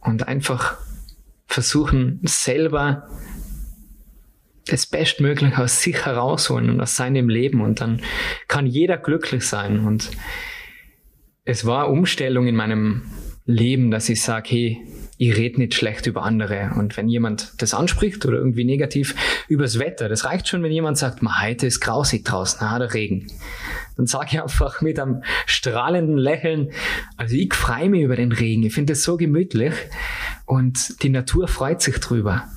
[0.00, 0.76] und einfach
[1.46, 3.08] versuchen, selber
[4.66, 8.02] das Bestmögliche aus sich herausholen und aus seinem Leben und dann
[8.46, 10.10] kann jeder glücklich sein und
[11.44, 13.02] es war Umstellung in meinem
[13.44, 14.86] Leben, dass ich sage, hey,
[15.18, 16.72] ich rede nicht schlecht über andere.
[16.76, 19.14] Und wenn jemand das anspricht oder irgendwie negativ
[19.48, 23.26] übers Wetter, das reicht schon, wenn jemand sagt, heute ist grausig draußen, na, der Regen.
[23.96, 26.70] Dann sage ich einfach mit einem strahlenden Lächeln,
[27.16, 29.74] also ich freue mich über den Regen, ich finde es so gemütlich
[30.46, 32.48] und die Natur freut sich drüber.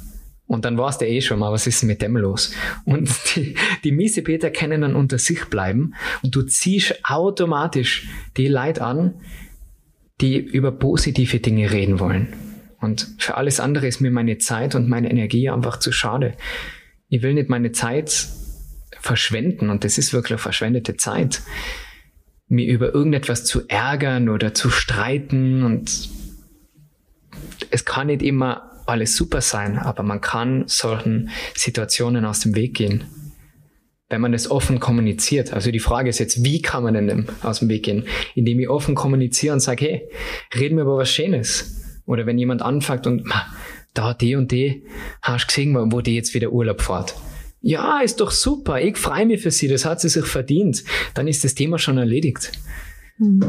[0.47, 2.53] Und dann war es der eh schon mal, was ist mit dem los?
[2.85, 8.83] Und die, die Miesepeter können dann unter sich bleiben und du ziehst automatisch die Leute
[8.83, 9.15] an,
[10.21, 12.33] die über positive Dinge reden wollen.
[12.79, 16.35] Und für alles andere ist mir meine Zeit und meine Energie einfach zu schade.
[17.09, 18.27] Ich will nicht meine Zeit
[18.99, 21.41] verschwenden und das ist wirklich verschwendete Zeit,
[22.47, 26.09] mir über irgendetwas zu ärgern oder zu streiten und
[27.71, 32.75] es kann nicht immer alles super sein, aber man kann solchen Situationen aus dem Weg
[32.75, 33.05] gehen.
[34.07, 35.51] Wenn man es offen kommuniziert.
[35.51, 38.05] Also die Frage ist jetzt, wie kann man denn aus dem Weg gehen?
[38.35, 40.09] Indem ich offen kommuniziere und sage, hey,
[40.53, 42.01] reden wir über was Schönes.
[42.05, 43.27] Oder wenn jemand anfängt und
[43.95, 44.83] da die und die,
[45.21, 47.15] hast gesehen, wo die jetzt wieder Urlaub fährt.
[47.61, 48.79] Ja, ist doch super.
[48.79, 49.67] Ich freue mich für sie.
[49.67, 50.83] Das hat sie sich verdient.
[51.15, 52.51] Dann ist das Thema schon erledigt.
[53.17, 53.39] Hm.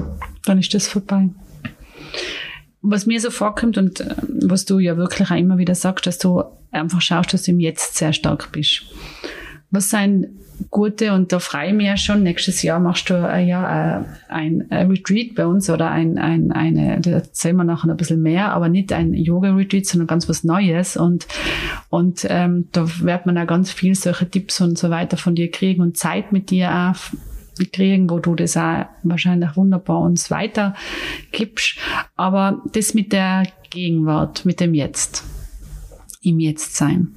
[0.46, 1.29] Dann ist das vorbei
[2.90, 4.14] was mir so vorkommt und äh,
[4.46, 7.61] was du ja wirklich auch immer wieder sagst, dass du einfach schaust, dass du im
[7.61, 8.83] Jetzt sehr stark bist.
[9.70, 10.29] Was sind
[10.70, 14.05] gute, und da freue ich mich ja schon, nächstes Jahr machst du äh, ja äh,
[14.29, 18.22] ein, ein Retreat bei uns oder ein, ein, eine, da erzählen wir nachher ein bisschen
[18.22, 21.27] mehr, aber nicht ein Yoga-Retreat, sondern ganz was Neues und,
[21.90, 25.51] und ähm, da wird man auch ganz viel solche Tipps und so weiter von dir
[25.51, 26.96] kriegen und Zeit mit dir auch
[27.64, 31.79] kriegen, wo du das auch wahrscheinlich wunderbar uns weitergibst.
[32.14, 35.25] Aber das mit der Gegenwart, mit dem Jetzt,
[36.23, 37.14] im Jetzt-Sein.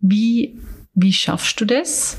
[0.00, 0.58] Wie,
[0.94, 2.18] wie schaffst du das?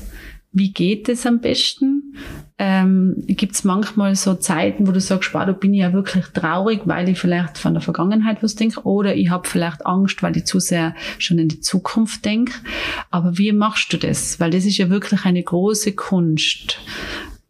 [0.52, 2.16] Wie geht es am besten?
[2.58, 6.24] Ähm, Gibt es manchmal so Zeiten, wo du sagst, wow, da bin ich ja wirklich
[6.28, 10.34] traurig, weil ich vielleicht von der Vergangenheit was denke oder ich habe vielleicht Angst, weil
[10.34, 12.54] ich zu sehr schon in die Zukunft denke.
[13.10, 14.40] Aber wie machst du das?
[14.40, 16.78] Weil das ist ja wirklich eine große Kunst,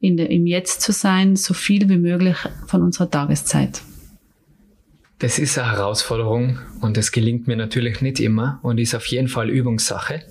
[0.07, 3.83] in der, im Jetzt zu sein, so viel wie möglich von unserer Tageszeit.
[5.19, 9.29] Das ist eine Herausforderung und es gelingt mir natürlich nicht immer und ist auf jeden
[9.29, 10.23] Fall Übungssache.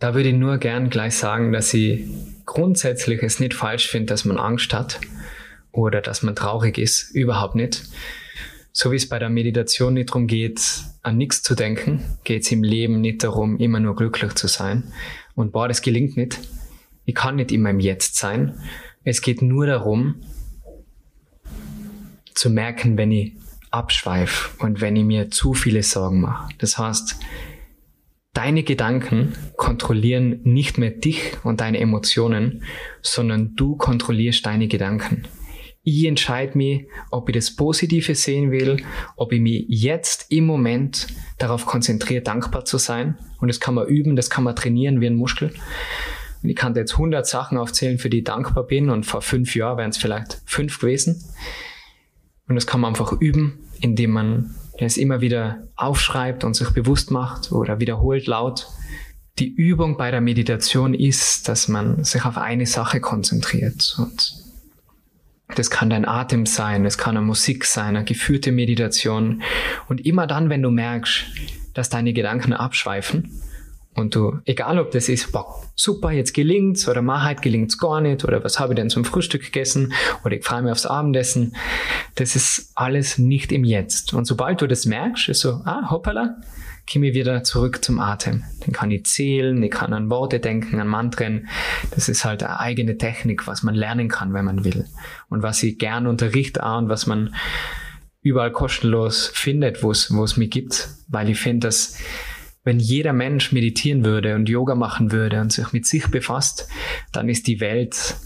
[0.00, 2.04] Da würde ich nur gern gleich sagen, dass ich
[2.44, 5.00] grundsätzlich es nicht falsch finde, dass man Angst hat
[5.72, 7.14] oder dass man traurig ist.
[7.14, 7.84] Überhaupt nicht.
[8.72, 10.60] So wie es bei der Meditation nicht darum geht,
[11.02, 14.92] an nichts zu denken, geht es im Leben nicht darum, immer nur glücklich zu sein.
[15.34, 16.38] Und boah, das gelingt nicht.
[17.08, 18.60] Ich kann nicht immer im Jetzt sein.
[19.02, 20.16] Es geht nur darum,
[22.34, 23.32] zu merken, wenn ich
[23.70, 26.52] abschweife und wenn ich mir zu viele Sorgen mache.
[26.58, 27.16] Das heißt,
[28.34, 32.62] deine Gedanken kontrollieren nicht mehr dich und deine Emotionen,
[33.00, 35.26] sondern du kontrollierst deine Gedanken.
[35.82, 38.84] Ich entscheide mich, ob ich das Positive sehen will,
[39.16, 41.06] ob ich mich jetzt im Moment
[41.38, 43.16] darauf konzentriere, dankbar zu sein.
[43.40, 45.54] Und das kann man üben, das kann man trainieren wie ein Muskel.
[46.42, 49.54] Und ich kann jetzt 100 Sachen aufzählen, für die ich dankbar bin und vor fünf
[49.54, 51.22] Jahren wären es vielleicht fünf gewesen.
[52.48, 57.10] Und das kann man einfach üben, indem man es immer wieder aufschreibt und sich bewusst
[57.10, 58.68] macht oder wiederholt laut.
[59.38, 64.48] Die Übung bei der Meditation ist, dass man sich auf eine Sache konzentriert und
[65.54, 69.42] das kann dein Atem sein, es kann eine Musik sein, eine geführte Meditation.
[69.88, 71.24] Und immer dann, wenn du merkst,
[71.72, 73.30] dass deine Gedanken abschweifen,
[73.98, 78.24] und du, egal ob das ist, boah, super, jetzt gelingt's oder Maheit gelingt's gar nicht
[78.24, 79.92] oder was habe ich denn zum Frühstück gegessen
[80.24, 81.56] oder ich freue mich aufs Abendessen,
[82.14, 84.14] das ist alles nicht im Jetzt.
[84.14, 86.36] Und sobald du das merkst, ist so, ah, hoppala,
[86.90, 88.44] komme ich wieder zurück zum Atem.
[88.60, 91.48] Dann kann ich zählen, ich kann an Worte denken, an Mantren.
[91.90, 94.86] Das ist halt eine eigene Technik, was man lernen kann, wenn man will.
[95.28, 97.34] Und was ich gern unterrichte auch und was man
[98.22, 101.98] überall kostenlos findet, wo es, wo es mir gibt, weil ich finde, dass
[102.64, 106.68] wenn jeder Mensch meditieren würde und Yoga machen würde und sich mit sich befasst,
[107.12, 108.16] dann ist die Welt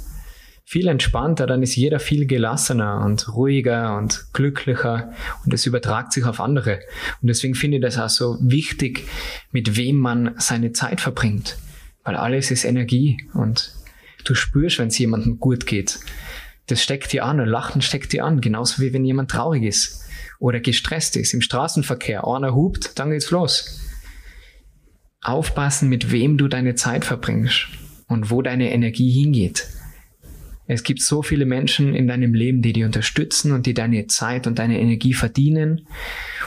[0.64, 5.12] viel entspannter, dann ist jeder viel gelassener und ruhiger und glücklicher
[5.44, 6.80] und es übertragt sich auf andere.
[7.20, 9.06] Und deswegen finde ich das auch so wichtig,
[9.50, 11.58] mit wem man seine Zeit verbringt,
[12.04, 13.74] weil alles ist Energie und
[14.24, 16.00] du spürst, wenn es jemandem gut geht.
[16.68, 20.04] Das steckt dir an und Lachen steckt dir an, genauso wie wenn jemand traurig ist
[20.38, 22.26] oder gestresst ist im Straßenverkehr.
[22.26, 23.81] Einer hupt, dann geht's los
[25.22, 27.68] aufpassen, mit wem du deine Zeit verbringst
[28.08, 29.68] und wo deine Energie hingeht.
[30.66, 34.46] Es gibt so viele Menschen in deinem Leben, die dich unterstützen und die deine Zeit
[34.46, 35.86] und deine Energie verdienen.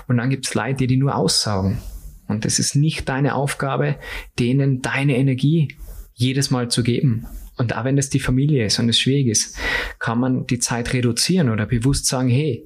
[0.07, 1.79] Und dann gibt es Leute, die die nur aussaugen.
[2.27, 3.97] Und es ist nicht deine Aufgabe,
[4.39, 5.75] denen deine Energie
[6.13, 7.27] jedes Mal zu geben.
[7.57, 9.57] Und auch wenn das die Familie ist und es schwierig ist,
[9.99, 12.65] kann man die Zeit reduzieren oder bewusst sagen, hey,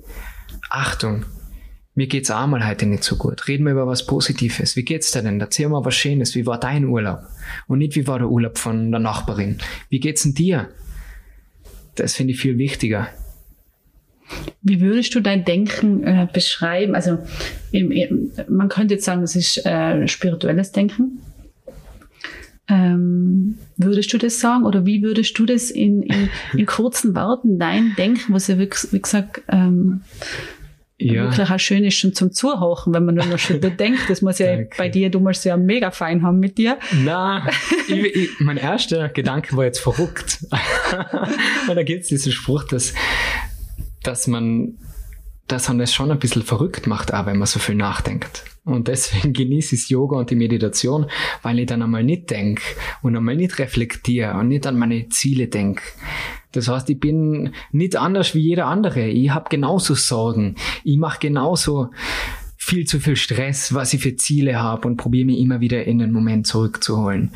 [0.70, 1.26] Achtung,
[1.96, 3.48] mir geht's auch mal heute nicht so gut.
[3.48, 4.76] Reden wir über was Positives.
[4.76, 5.42] Wie geht's dir denn?
[5.42, 6.36] Erzähl mal was Schönes.
[6.36, 7.24] Wie war dein Urlaub?
[7.68, 9.58] Und nicht, wie war der Urlaub von der Nachbarin?
[9.90, 10.70] Wie geht's denn dir?
[11.96, 13.10] Das finde ich viel wichtiger.
[14.62, 16.96] Wie würdest du dein Denken äh, beschreiben?
[16.96, 17.18] Also,
[17.72, 21.20] im, im, man könnte jetzt sagen, es ist äh, spirituelles Denken.
[22.68, 27.58] Ähm, würdest du das sagen oder wie würdest du das in, in, in kurzen Worten
[27.58, 30.02] dein Denken, was ja wirklich, wie gesagt ähm,
[31.00, 31.24] ja.
[31.24, 34.40] wirklich auch schön ist schon zum Zuhören, wenn man nur noch schon bedenkt, das muss
[34.40, 36.78] ja bei dir, du musst ja mega fein haben mit dir.
[37.04, 37.48] Na,
[38.40, 40.40] mein erster Gedanke war jetzt verrückt.
[41.68, 42.94] Und da gibt es diesen Spruch, dass,
[44.04, 44.78] dass man
[45.50, 48.44] dass man das schon ein bisschen verrückt macht, auch wenn man so viel nachdenkt.
[48.64, 51.08] Und deswegen genieße ich Yoga und die Meditation,
[51.42, 52.62] weil ich dann einmal nicht denke
[53.02, 55.82] und einmal nicht reflektiere und nicht an meine Ziele denke.
[56.52, 59.08] Das heißt, ich bin nicht anders wie jeder andere.
[59.08, 60.56] Ich habe genauso Sorgen.
[60.84, 61.90] Ich mache genauso
[62.58, 66.00] viel zu viel Stress, was ich für Ziele habe und probiere mich immer wieder in
[66.00, 67.32] den Moment zurückzuholen.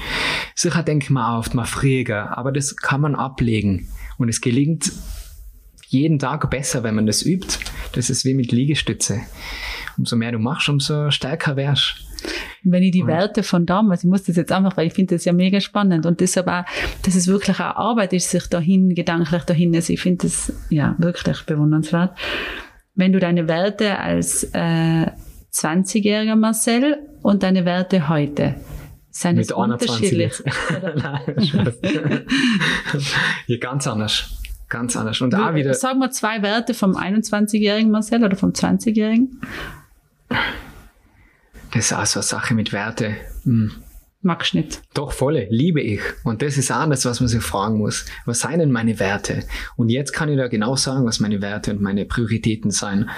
[0.56, 3.88] Sicher denke ich mir oft mal fräger, aber das kann man ablegen.
[4.18, 4.92] Und es gelingt
[5.88, 7.60] jeden Tag besser, wenn man das übt.
[7.94, 9.22] Das ist wie mit Liegestütze
[9.98, 12.06] umso mehr du machst, umso stärker wärst.
[12.64, 15.26] Wenn ich die Werte von damals, ich muss das jetzt einfach, weil ich finde das
[15.26, 16.64] ja mega spannend und deshalb auch,
[17.04, 20.96] dass es wirklich auch Arbeit ist, sich dahin, gedanklich dahin, also ich finde das ja
[20.98, 22.18] wirklich bewundernswert.
[22.96, 25.08] Wenn du deine Werte als äh,
[25.52, 28.56] 20-jähriger Marcel und deine Werte heute,
[29.10, 30.34] sind es unterschiedlich?
[30.96, 32.26] Nein,
[33.48, 34.40] ja, ganz anders.
[34.70, 35.22] Ganz anders.
[35.22, 35.74] Und da wieder.
[35.76, 39.40] Sagen wir zwei Werte vom 21-jährigen Marcel oder vom 20-jährigen.
[41.74, 43.16] Das ist auch so eine Sache mit Werte.
[43.44, 43.72] Hm.
[44.22, 44.82] Magst nicht.
[44.94, 46.00] Doch, volle, liebe ich.
[46.24, 48.06] Und das ist auch das, was man sich fragen muss.
[48.26, 49.44] Was seien denn meine Werte?
[49.76, 53.10] Und jetzt kann ich da genau sagen, was meine Werte und meine Prioritäten sein.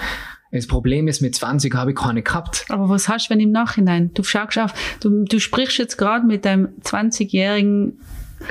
[0.50, 2.64] Das Problem ist, mit 20 habe ich keine gehabt.
[2.70, 4.12] Aber was hast du, wenn im Nachhinein?
[4.14, 8.00] Du schaust auf, du, du sprichst jetzt gerade mit deinem 20-jährigen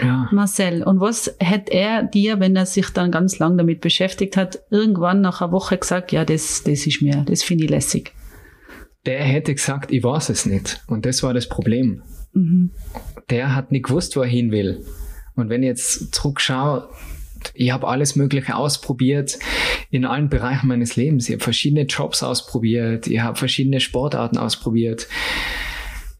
[0.01, 0.29] ja.
[0.31, 0.83] Marcel.
[0.83, 5.19] Und was hätte er dir, wenn er sich dann ganz lang damit beschäftigt hat, irgendwann
[5.19, 8.13] nach einer Woche gesagt, ja, das, das ist mir, das finde ich lässig?
[9.05, 10.83] Der hätte gesagt, ich weiß es nicht.
[10.87, 12.01] Und das war das Problem.
[12.33, 12.71] Mhm.
[13.29, 14.85] Der hat nicht gewusst, wo er hin will.
[15.35, 16.89] Und wenn ich jetzt zurückschaue,
[17.53, 19.37] ich habe alles Mögliche ausprobiert
[19.91, 21.27] in allen Bereichen meines Lebens.
[21.29, 25.07] Ich habe verschiedene Jobs ausprobiert, ich habe verschiedene Sportarten ausprobiert.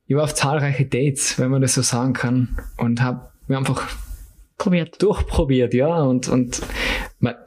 [0.07, 3.89] Ich war auf zahlreiche Dates, wenn man das so sagen kann, und habe mir einfach
[4.57, 5.01] probiert.
[5.01, 6.03] durchprobiert, ja.
[6.03, 6.61] Und, und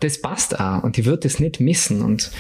[0.01, 0.83] das passt auch.
[0.83, 2.03] Und ich würde das nicht missen.
[2.03, 2.33] Und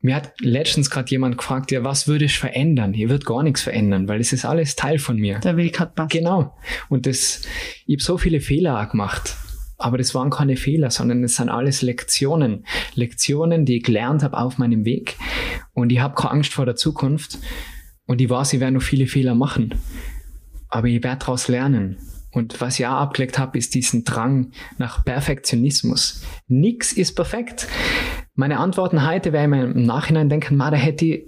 [0.00, 2.92] mir hat letztens gerade jemand gefragt, ja, was würde ich verändern?
[2.92, 5.40] Hier wird gar nichts verändern, weil es ist alles Teil von mir.
[5.40, 6.12] Der Weg hat passt.
[6.12, 6.56] Genau.
[6.88, 7.42] Und das,
[7.86, 9.36] ich habe so viele Fehler auch gemacht.
[9.76, 12.64] Aber das waren keine Fehler, sondern es sind alles Lektionen.
[12.94, 15.16] Lektionen, die ich gelernt habe auf meinem Weg.
[15.72, 17.38] Und ich habe keine Angst vor der Zukunft.
[18.06, 19.74] Und ich weiß, ich werde noch viele Fehler machen.
[20.68, 21.98] Aber ich werde daraus lernen.
[22.30, 26.22] Und was ich auch abgelegt habe, ist diesen Drang nach Perfektionismus.
[26.46, 27.68] Nix ist perfekt.
[28.38, 31.24] Meine Antworten heute werde ich im Nachhinein denken, ma, da hätte ich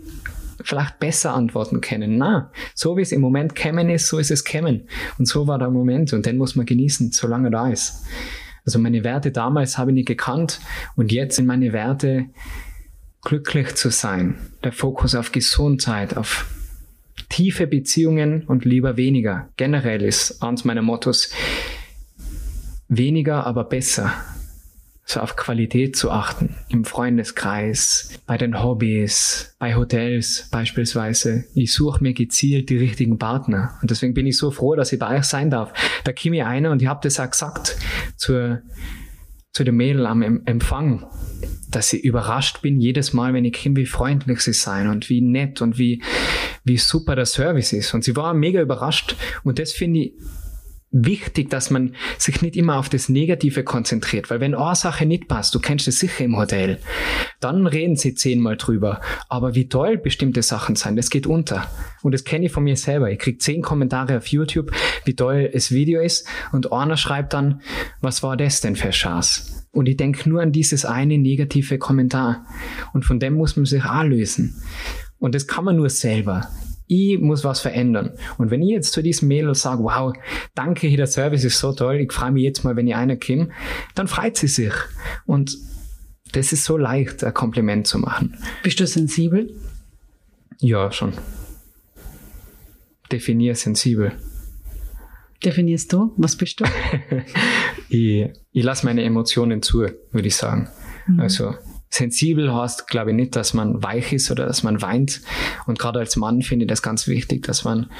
[0.63, 2.19] vielleicht besser antworten können.
[2.19, 4.87] Na, so wie es im Moment kämen ist, so ist es kämen.
[5.19, 8.07] Und so war der Moment und den muss man genießen, solange er da ist.
[8.65, 10.61] Also meine Werte damals habe ich nicht gekannt
[10.95, 12.27] und jetzt sind meine Werte
[13.23, 14.37] glücklich zu sein.
[14.63, 16.47] Der Fokus auf Gesundheit, auf
[17.29, 19.49] tiefe Beziehungen und lieber weniger.
[19.57, 21.33] Generell ist eines meiner Mottos
[22.87, 24.13] weniger, aber besser.
[25.11, 26.55] So auf Qualität zu achten.
[26.69, 31.47] Im Freundeskreis, bei den Hobbys, bei Hotels beispielsweise.
[31.53, 33.77] Ich suche mir gezielt die richtigen Partner.
[33.83, 35.73] Und deswegen bin ich so froh, dass ich bei euch sein darf.
[36.05, 37.77] Da käme ich einer und ich habe das auch gesagt
[38.17, 38.63] zur,
[39.53, 41.05] zu dem Mädel am Empfang,
[41.73, 45.23] dass ich überrascht bin jedes Mal, wenn ich komme, wie freundlich sie sein und wie
[45.23, 46.05] nett und wie,
[46.63, 47.95] wie super der Service ist.
[47.95, 49.17] Und sie war mega überrascht.
[49.43, 50.13] Und das finde ich
[50.93, 55.29] wichtig, dass man sich nicht immer auf das Negative konzentriert, weil wenn eine Sache nicht
[55.29, 56.79] passt, du kennst es sicher im Hotel,
[57.39, 59.01] dann reden sie zehnmal drüber.
[59.29, 61.69] Aber wie toll bestimmte Sachen sind, das geht unter.
[62.03, 63.11] Und das kenne ich von mir selber.
[63.11, 64.73] Ich krieg zehn Kommentare auf YouTube,
[65.05, 67.61] wie toll das Video ist und einer schreibt dann,
[68.01, 69.67] was war das denn für Schatz?
[69.73, 72.45] Und ich denke nur an dieses eine negative Kommentar.
[72.93, 74.61] Und von dem muss man sich auch lösen.
[75.19, 76.49] Und das kann man nur selber
[76.91, 78.15] ich muss was verändern.
[78.37, 80.13] Und wenn ich jetzt zu diesem Mädel sage, wow,
[80.57, 83.51] danke, der Service ist so toll, ich freue mich jetzt mal, wenn ich einer komme,
[83.95, 84.73] dann freut sie sich.
[85.25, 85.57] Und
[86.33, 88.37] das ist so leicht, ein Kompliment zu machen.
[88.65, 89.55] Bist du sensibel?
[90.59, 91.13] Ja, schon.
[93.13, 94.13] Definier sensibel.
[95.45, 96.13] Definierst du?
[96.17, 96.65] Was bist du?
[97.89, 100.69] ich ich lasse meine Emotionen zu, würde ich sagen.
[101.07, 101.21] Mhm.
[101.21, 101.55] Also
[101.91, 105.21] Sensibel heißt, glaube ich, nicht, dass man weich ist oder dass man weint.
[105.67, 107.91] Und gerade als Mann finde ich das ganz wichtig, dass man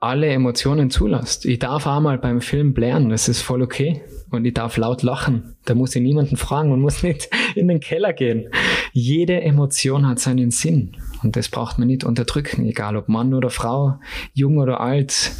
[0.00, 1.44] alle Emotionen zulässt.
[1.44, 4.00] Ich darf auch mal beim Film blären, das ist voll okay.
[4.30, 5.56] Und ich darf laut lachen.
[5.66, 8.48] Da muss ich niemanden fragen und muss nicht in den Keller gehen.
[8.92, 10.96] Jede Emotion hat seinen Sinn.
[11.22, 14.00] Und das braucht man nicht unterdrücken, egal ob Mann oder Frau,
[14.32, 15.32] jung oder alt.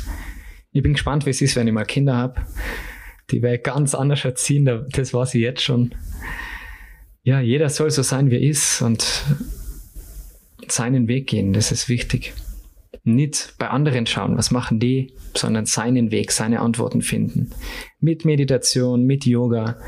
[0.72, 2.42] ich bin gespannt, wie es ist, wenn ich mal Kinder habe.
[3.30, 5.94] Die Welt ganz anders erziehen, das weiß ich jetzt schon.
[7.22, 9.24] Ja, jeder soll so sein, wie er ist und
[10.66, 12.32] seinen Weg gehen, das ist wichtig.
[13.02, 17.50] Nicht bei anderen schauen, was machen die, sondern seinen Weg, seine Antworten finden.
[17.98, 19.78] Mit Meditation, mit Yoga.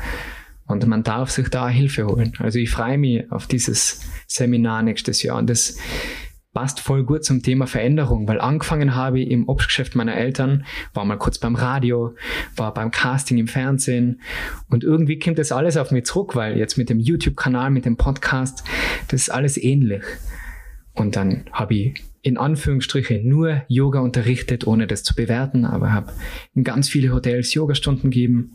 [0.65, 2.33] Und man darf sich da Hilfe holen.
[2.39, 5.37] Also ich freue mich auf dieses Seminar nächstes Jahr.
[5.37, 5.77] Und das
[6.53, 11.03] passt voll gut zum Thema Veränderung, weil angefangen habe ich im Obstgeschäft meiner Eltern, war
[11.03, 12.15] mal kurz beim Radio,
[12.55, 14.21] war beim Casting im Fernsehen
[14.69, 17.97] und irgendwie kommt das alles auf mich zurück, weil jetzt mit dem YouTube-Kanal, mit dem
[17.97, 18.63] Podcast,
[19.07, 20.03] das ist alles ähnlich.
[20.93, 26.13] Und dann habe ich in Anführungsstrichen nur Yoga unterrichtet, ohne das zu bewerten, aber habe
[26.53, 28.53] in ganz viele Hotels Yogastunden gegeben.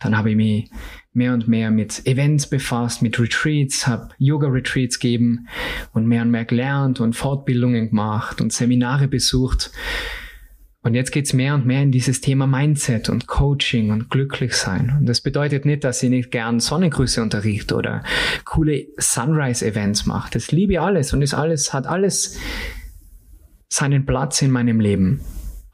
[0.00, 0.70] Dann habe ich mich
[1.12, 5.48] mehr und mehr mit Events befasst, mit Retreats, habe Yoga-Retreats gegeben
[5.92, 9.72] und mehr und mehr gelernt und Fortbildungen gemacht und Seminare besucht.
[10.82, 14.96] Und jetzt geht's mehr und mehr in dieses Thema Mindset und Coaching und glücklich sein.
[14.98, 18.04] Und das bedeutet nicht, dass ich nicht gern Sonnengrüße unterrichte oder
[18.44, 20.30] coole Sunrise-Events mache.
[20.32, 22.38] Das liebe ich alles und ist alles, hat alles
[23.68, 25.20] seinen Platz in meinem Leben.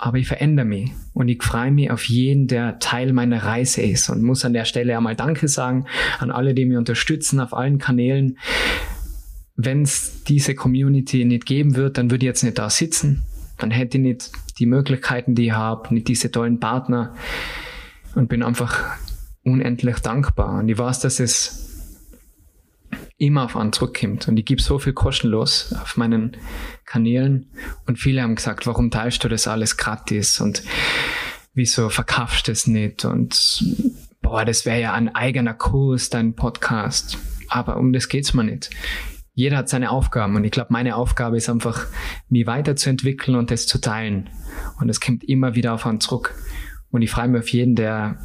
[0.04, 4.10] Aber ich verändere mich und ich freue mich auf jeden, der Teil meiner Reise ist
[4.10, 5.86] und muss an der Stelle einmal Danke sagen
[6.18, 8.36] an alle, die mich unterstützen auf allen Kanälen.
[9.56, 13.24] Wenn es diese Community nicht geben wird, dann würde ich jetzt nicht da sitzen.
[13.56, 17.14] Dann hätte ich nicht die Möglichkeiten, die ich habe, nicht diese tollen Partner
[18.14, 18.98] und bin einfach
[19.42, 20.58] unendlich dankbar.
[20.58, 21.73] Und ich weiß, dass es
[23.26, 24.28] immer auf einen zurückkommt.
[24.28, 26.36] Und ich gebe so viel kostenlos auf meinen
[26.84, 27.50] Kanälen.
[27.86, 30.40] Und viele haben gesagt, warum teilst du das alles gratis?
[30.40, 30.62] Und
[31.54, 33.04] wieso verkaufst du das nicht?
[33.04, 33.64] Und
[34.22, 37.18] boah, das wäre ja ein eigener Kurs, dein Podcast.
[37.48, 38.70] Aber um das geht's mir nicht.
[39.36, 41.86] Jeder hat seine Aufgaben und ich glaube, meine Aufgabe ist einfach,
[42.28, 44.30] mich weiterzuentwickeln und das zu teilen.
[44.80, 46.34] Und es kommt immer wieder auf einen zurück.
[46.90, 48.18] Und ich freue mich auf jeden, der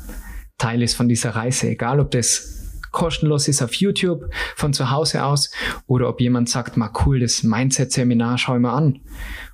[0.60, 2.59] Teil ist von dieser Reise, egal ob das
[2.92, 5.52] kostenlos ist auf YouTube von zu Hause aus
[5.88, 9.00] oder ob jemand sagt, mal cool, das Mindset-Seminar schau ich mal an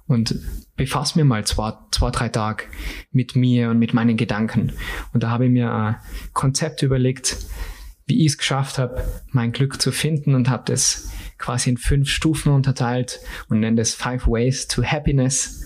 [0.07, 0.39] und
[0.75, 2.65] befasse mir mal zwei, zwei, drei Tage
[3.11, 4.73] mit mir und mit meinen Gedanken.
[5.13, 5.95] Und da habe ich mir ein
[6.33, 7.38] Konzept überlegt,
[8.05, 12.09] wie ich es geschafft habe, mein Glück zu finden und habe das quasi in fünf
[12.09, 13.19] Stufen unterteilt
[13.49, 15.63] und nenne das Five Ways to Happiness.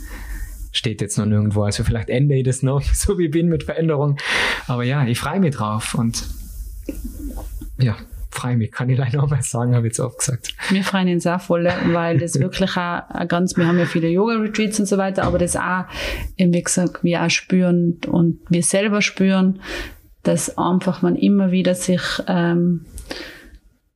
[0.72, 3.63] Steht jetzt noch nirgendwo, also vielleicht ende ich das noch, so wie ich bin mit
[3.63, 4.17] Veränderung.
[4.67, 6.24] Aber ja, ich freue mich drauf und
[7.80, 7.97] ja,
[8.32, 10.53] freue mich, kann ich leider noch mal sagen, habe ich jetzt oft gesagt.
[10.69, 14.80] Wir freuen uns auch voll, weil das wirklich auch ganz, wir haben ja viele Yoga-Retreats
[14.80, 15.86] und so weiter, aber das auch,
[16.38, 19.61] wie gesagt, wir auch spüren und wir selber spüren,
[20.23, 22.86] dass einfach man immer wieder sich ähm,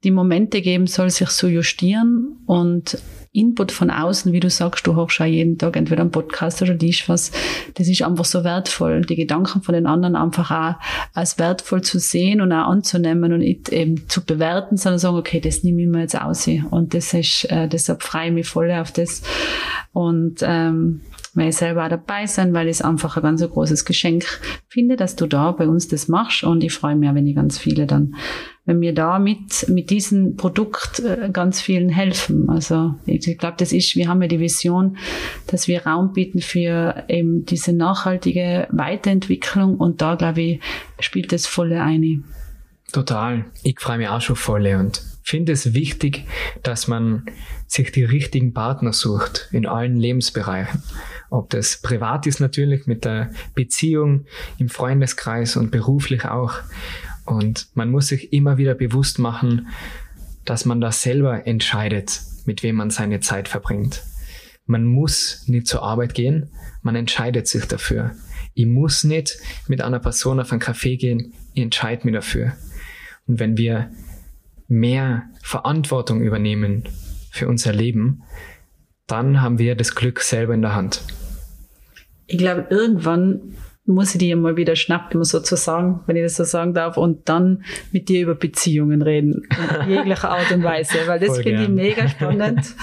[0.04, 2.98] die Momente geben soll, sich zu justieren und
[3.34, 6.76] Input von außen, wie du sagst, du hörst auch jeden Tag entweder einen Podcast oder
[6.76, 7.32] liest was,
[7.74, 10.76] das ist einfach so wertvoll, die Gedanken von den anderen einfach auch
[11.14, 15.40] als wertvoll zu sehen und auch anzunehmen und nicht eben zu bewerten, sondern sagen, okay,
[15.40, 16.48] das nehme ich mir jetzt aus.
[16.70, 19.24] Und das ist, äh, deshalb freue ich mich voll auf das.
[19.94, 21.02] Und ähm,
[21.36, 24.26] ich selber auch dabei sein, weil ich es einfach ein ganz großes Geschenk
[24.68, 27.58] finde, dass du da bei uns das machst und ich freue mich wenn ich ganz
[27.58, 28.16] viele dann,
[28.66, 32.50] wenn wir da mit, mit diesem Produkt äh, ganz vielen helfen.
[32.50, 34.98] Also ich glaube, das ist, wir haben ja die Vision,
[35.48, 40.62] dass wir Raum bieten für eben diese nachhaltige Weiterentwicklung und da glaube ich,
[41.00, 42.24] spielt das volle eine.
[42.92, 43.46] Total.
[43.64, 46.26] Ich freue mich auch schon voll und finde es wichtig,
[46.62, 47.26] dass man
[47.66, 50.84] sich die richtigen Partner sucht in allen Lebensbereichen.
[51.34, 54.28] Ob das privat ist natürlich mit der Beziehung
[54.60, 56.54] im Freundeskreis und beruflich auch.
[57.26, 59.68] Und man muss sich immer wieder bewusst machen,
[60.46, 64.04] dass man da selber entscheidet, mit wem man seine Zeit verbringt.
[64.68, 66.52] Man muss nicht zur Arbeit gehen,
[66.84, 68.12] man entscheidet sich dafür.
[68.54, 72.54] Ich muss nicht mit einer Person auf einen Café gehen, ich entscheide mich dafür.
[73.26, 73.90] Und wenn wir
[74.68, 76.84] mehr Verantwortung übernehmen
[77.32, 78.22] für unser Leben,
[79.08, 81.02] dann haben wir das Glück selber in der Hand
[82.28, 83.56] ich glaube, irgendwann
[83.86, 87.64] muss ich dir mal wieder schnappen, sozusagen, wenn ich das so sagen darf, und dann
[87.92, 89.44] mit dir über Beziehungen reden,
[89.86, 92.76] in jeglicher Art und Weise, weil das finde ich mega spannend.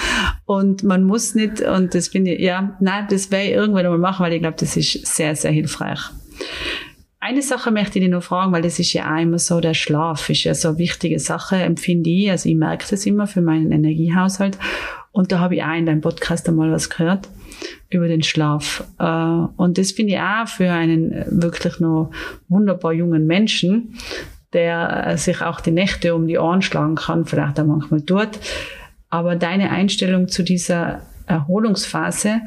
[0.45, 3.99] Und man muss nicht, und das finde ich, ja, nein, das werde ich irgendwann mal
[3.99, 6.01] machen, weil ich glaube, das ist sehr, sehr hilfreich.
[7.19, 9.75] Eine Sache möchte ich dir noch fragen, weil das ist ja auch immer so, der
[9.75, 13.43] Schlaf ist ja so eine wichtige Sache, empfinde ich, also ich merke das immer für
[13.43, 14.59] meinen Energiehaushalt
[15.13, 17.29] und da habe ich auch in deinem Podcast einmal was gehört
[17.89, 18.85] über den Schlaf.
[18.99, 22.11] Äh, und das finde ich auch für einen wirklich noch
[22.49, 23.99] wunderbar jungen Menschen,
[24.53, 28.39] der äh, sich auch die Nächte um die Ohren schlagen kann, vielleicht auch manchmal tut.
[29.09, 32.41] Aber deine Einstellung zu dieser Erholungsphase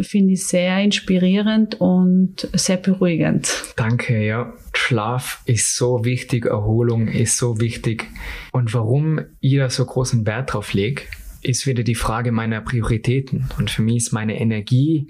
[0.00, 3.50] finde ich sehr inspirierend und sehr beruhigend.
[3.76, 4.52] Danke, ja.
[4.74, 8.06] Schlaf ist so wichtig, Erholung ist so wichtig.
[8.52, 11.02] Und warum ich da so großen Wert drauf lege,
[11.42, 13.48] ist wieder die Frage meiner Prioritäten.
[13.58, 15.06] Und für mich ist meine Energie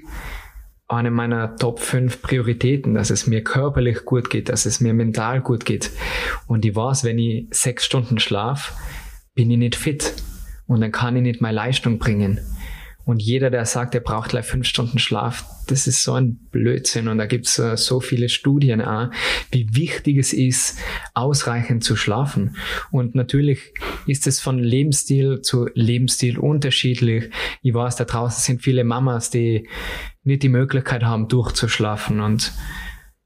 [0.89, 5.41] eine meiner Top 5 Prioritäten, dass es mir körperlich gut geht, dass es mir mental
[5.41, 5.91] gut geht.
[6.47, 8.75] Und ich weiß, wenn ich sechs Stunden schlaf,
[9.35, 10.15] bin ich nicht fit.
[10.67, 12.41] Und dann kann ich nicht meine Leistung bringen.
[13.05, 17.09] Und jeder, der sagt, er braucht gleich fünf Stunden Schlaf, das ist so ein Blödsinn.
[17.09, 19.11] Und da gibt es uh, so viele Studien auch,
[19.51, 20.79] wie wichtig es ist,
[21.15, 22.57] ausreichend zu schlafen.
[22.91, 23.73] Und natürlich
[24.07, 27.31] ist es von Lebensstil zu Lebensstil unterschiedlich.
[27.63, 29.69] Ich weiß, da draußen sind viele Mamas, die
[30.25, 32.21] nicht die Möglichkeit haben, durchzuschlafen.
[32.21, 32.53] Und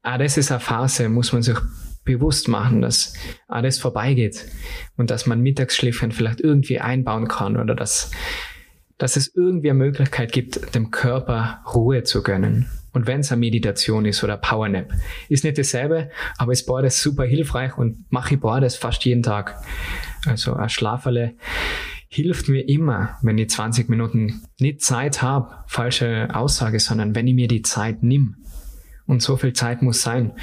[0.03, 1.57] auch das ist eine Phase, muss man sich
[2.07, 3.13] bewusst machen, dass
[3.47, 4.45] alles vorbeigeht
[4.95, 8.11] und dass man Mittagsschläfchen vielleicht irgendwie einbauen kann oder dass
[8.97, 12.67] dass es irgendwie eine Möglichkeit gibt, dem Körper Ruhe zu gönnen.
[12.93, 14.91] Und wenn es eine Meditation ist oder Powernap,
[15.29, 19.61] ist nicht dasselbe, aber ist beides super hilfreich und mache ich beides fast jeden Tag.
[20.25, 21.35] Also ein Schlaferle
[22.09, 27.35] hilft mir immer, wenn ich 20 Minuten nicht Zeit habe, falsche Aussage, sondern wenn ich
[27.35, 28.37] mir die Zeit nimm.
[29.05, 30.33] Und so viel Zeit muss sein.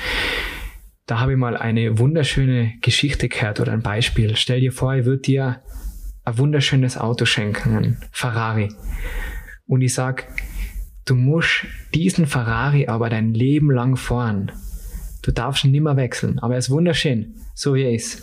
[1.07, 4.37] Da habe ich mal eine wunderschöne Geschichte gehört oder ein Beispiel.
[4.37, 5.63] Stell dir vor, ich würde dir
[6.25, 8.71] ein wunderschönes Auto schenken, ein Ferrari.
[9.67, 10.27] Und ich sag,
[11.05, 14.53] du musst diesen Ferrari aber dein Leben lang fahren.
[15.23, 18.23] Du darfst ihn nimmer wechseln, aber er ist wunderschön, so wie er ist.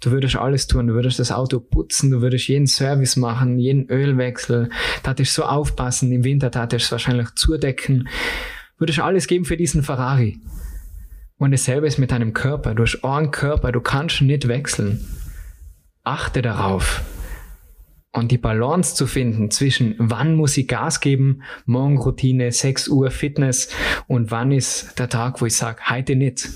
[0.00, 3.88] Du würdest alles tun, du würdest das Auto putzen, du würdest jeden Service machen, jeden
[3.88, 4.70] Ölwechsel,
[5.02, 8.08] würdest so aufpassen, im Winter würdest wahrscheinlich zudecken,
[8.78, 10.38] würdest alles geben für diesen Ferrari.
[11.38, 12.74] Und dasselbe ist mit deinem Körper.
[12.74, 15.04] Du hast einen Körper, du kannst nicht wechseln
[16.06, 17.02] achte darauf.
[18.12, 23.68] Und die Balance zu finden zwischen wann muss ich Gas geben, Morgenroutine, 6 Uhr Fitness
[24.06, 26.48] und wann ist der Tag, wo ich sage, heute nicht.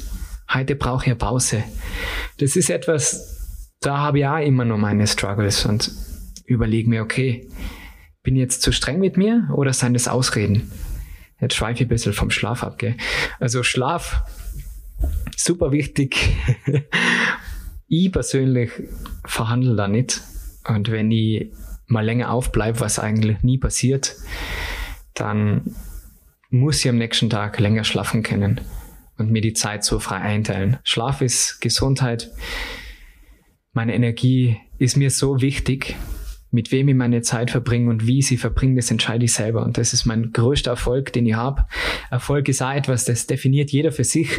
[0.52, 1.62] Heute brauche ich eine Pause.
[2.38, 5.92] Das ist etwas, da habe ich auch immer noch meine Struggles und
[6.46, 7.46] überlege mir, okay,
[8.22, 10.70] bin ich jetzt zu streng mit mir oder sind das Ausreden?
[11.40, 12.96] Jetzt schweife ich ein bisschen vom Schlaf ab, gell?
[13.38, 14.22] Also Schlaf,
[15.36, 16.36] super wichtig.
[17.90, 18.70] ich persönlich
[19.24, 20.22] verhandle da nicht.
[20.66, 21.50] Und wenn ich
[21.86, 24.14] mal länger aufbleibe, was eigentlich nie passiert,
[25.14, 25.74] dann
[26.50, 28.60] muss ich am nächsten Tag länger schlafen können
[29.18, 30.78] und mir die Zeit so frei einteilen.
[30.84, 32.30] Schlaf ist Gesundheit.
[33.72, 35.96] Meine Energie ist mir so wichtig.
[36.52, 39.64] Mit wem ich meine Zeit verbringe und wie ich sie verbringe, das entscheide ich selber.
[39.64, 41.66] Und das ist mein größter Erfolg, den ich habe.
[42.10, 44.30] Erfolg ist auch etwas, das definiert jeder für sich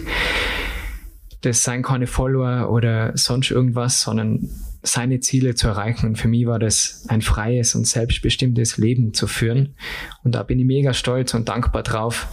[1.41, 4.49] das seien keine Follower oder sonst irgendwas, sondern
[4.83, 6.07] seine Ziele zu erreichen.
[6.07, 9.75] Und für mich war das ein freies und selbstbestimmtes Leben zu führen.
[10.23, 12.27] Und da bin ich mega stolz und dankbar drauf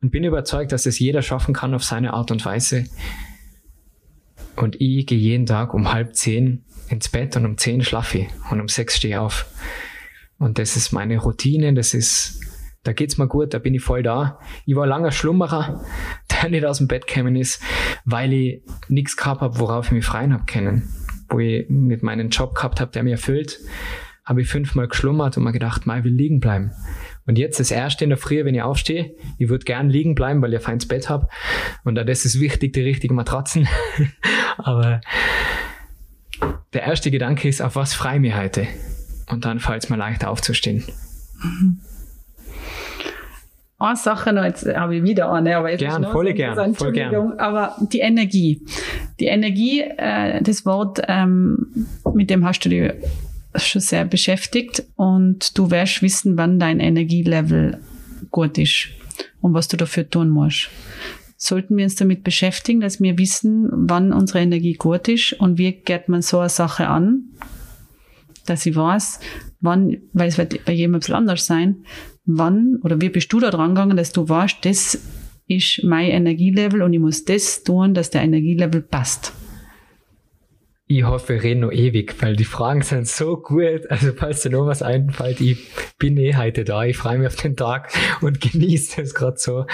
[0.00, 2.84] und bin überzeugt, dass es jeder schaffen kann auf seine Art und Weise.
[4.56, 8.28] Und ich gehe jeden Tag um halb zehn ins Bett und um zehn schlafe ich
[8.50, 9.46] und um sechs stehe ich auf.
[10.38, 12.40] Und das ist meine Routine, das ist
[12.84, 14.38] da geht's mir gut, da bin ich voll da.
[14.66, 15.84] Ich war langer Schlummerer,
[16.30, 17.62] der nicht aus dem Bett gekommen ist,
[18.04, 20.88] weil ich nichts gehabt habe, worauf ich mich freien habe können.
[21.28, 23.60] Wo ich nicht meinen Job gehabt habe, der mir erfüllt,
[24.24, 26.72] habe ich fünfmal geschlummert und mir gedacht, mal will liegen bleiben.
[27.26, 30.42] Und jetzt das erste in der Früh, wenn ich aufstehe, ich würde gern liegen bleiben,
[30.42, 31.28] weil ich ein feines Bett habe.
[31.84, 33.68] Und da das ist wichtig, die richtigen Matratzen.
[34.58, 35.00] Aber
[36.72, 38.66] der erste Gedanke ist, auf was freue ich mich heute?
[39.28, 40.84] Und dann fällt es mir leichter aufzustehen.
[41.42, 41.80] Mhm
[43.82, 46.92] eine Sache noch, jetzt habe ich wieder eine, aber jetzt gern, voll so gern, voll
[46.92, 47.38] gern.
[47.38, 48.62] Aber die Energie.
[49.20, 52.92] Die Energie, äh, das Wort, ähm, mit dem hast du dich
[53.56, 57.78] schon sehr beschäftigt und du wirst wissen, wann dein Energielevel
[58.30, 58.88] gut ist
[59.40, 60.70] und was du dafür tun musst.
[61.36, 65.72] Sollten wir uns damit beschäftigen, dass wir wissen, wann unsere Energie gut ist und wie
[65.72, 67.24] geht man so eine Sache an,
[68.46, 69.20] dass ich weiß,
[69.60, 71.84] wann, weil es wird bei jedem ein bisschen anders sein,
[72.24, 74.98] wann oder wie bist du da dran gegangen, dass du weißt, das
[75.46, 79.32] ist mein Energielevel und ich muss das tun, dass der Energielevel passt?
[80.86, 83.90] Ich hoffe, wir reden noch ewig, weil die Fragen sind so gut.
[83.90, 85.58] Also, falls dir noch was einfällt, ich
[85.98, 86.84] bin eh heute da.
[86.84, 89.64] Ich freue mich auf den Tag und genieße es gerade so.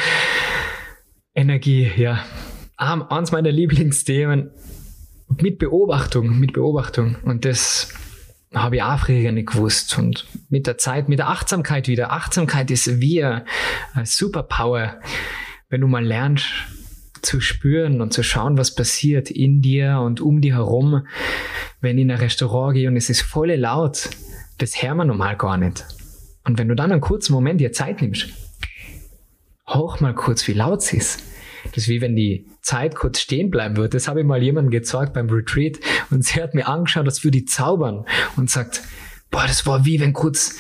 [1.35, 2.25] Energie, ja.
[2.77, 4.51] eins meiner Lieblingsthemen
[5.41, 7.17] mit Beobachtung, mit Beobachtung.
[7.25, 7.93] Und das
[8.55, 9.99] habe ich auch früher nicht gewusst.
[9.99, 12.13] Und mit der Zeit, mit der Achtsamkeit wieder.
[12.13, 13.45] Achtsamkeit ist wie eine
[14.05, 15.01] Superpower,
[15.69, 16.47] wenn du mal lernst
[17.23, 21.07] zu spüren und zu schauen, was passiert in dir und um dir herum.
[21.81, 24.09] Wenn ich in ein Restaurant gehe und es ist voll laut,
[24.59, 25.85] das hört man normal gar nicht.
[26.45, 28.29] Und wenn du dann einen kurzen Moment dir Zeit nimmst,
[29.69, 31.23] hoch mal kurz, wie laut sie ist.
[31.79, 33.91] Das ist wie wenn die Zeit kurz stehen bleiben würde.
[33.91, 35.79] Das habe ich mal jemandem gezeigt beim Retreat
[36.11, 38.05] und sie hat mir angeschaut, als würde die zaubern
[38.35, 38.83] und sagt,
[39.31, 40.59] boah, das war wie wenn kurz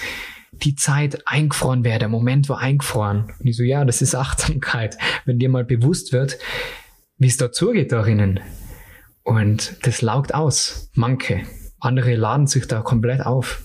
[0.52, 3.32] die Zeit eingefroren wäre, der Moment war eingefroren.
[3.36, 6.38] Und ich so, ja, das ist Achtsamkeit, wenn dir mal bewusst wird,
[7.16, 8.38] wie es da zugeht darinnen.
[9.24, 11.40] Und das laugt aus, manche.
[11.80, 13.60] Andere laden sich da komplett auf.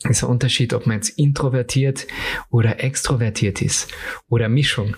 [0.00, 2.06] Das ist ein Unterschied, ob man jetzt introvertiert
[2.48, 3.92] oder extrovertiert ist
[4.30, 4.96] oder Mischung.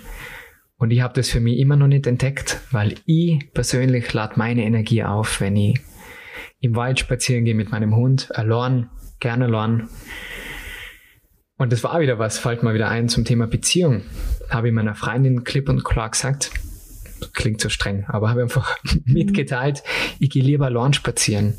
[0.83, 4.65] Und ich habe das für mich immer noch nicht entdeckt, weil ich persönlich lade meine
[4.65, 5.79] Energie auf, wenn ich
[6.59, 9.89] im Wald spazieren gehe mit meinem Hund, allein, gerne allein.
[11.57, 14.03] Und das war wieder was, fällt mal wieder ein zum Thema Beziehung.
[14.51, 16.51] Habe ich meiner Freundin klipp und klar gesagt,
[17.33, 19.85] klingt so streng, aber habe einfach mitgeteilt,
[20.19, 21.55] ich gehe lieber allein spazieren,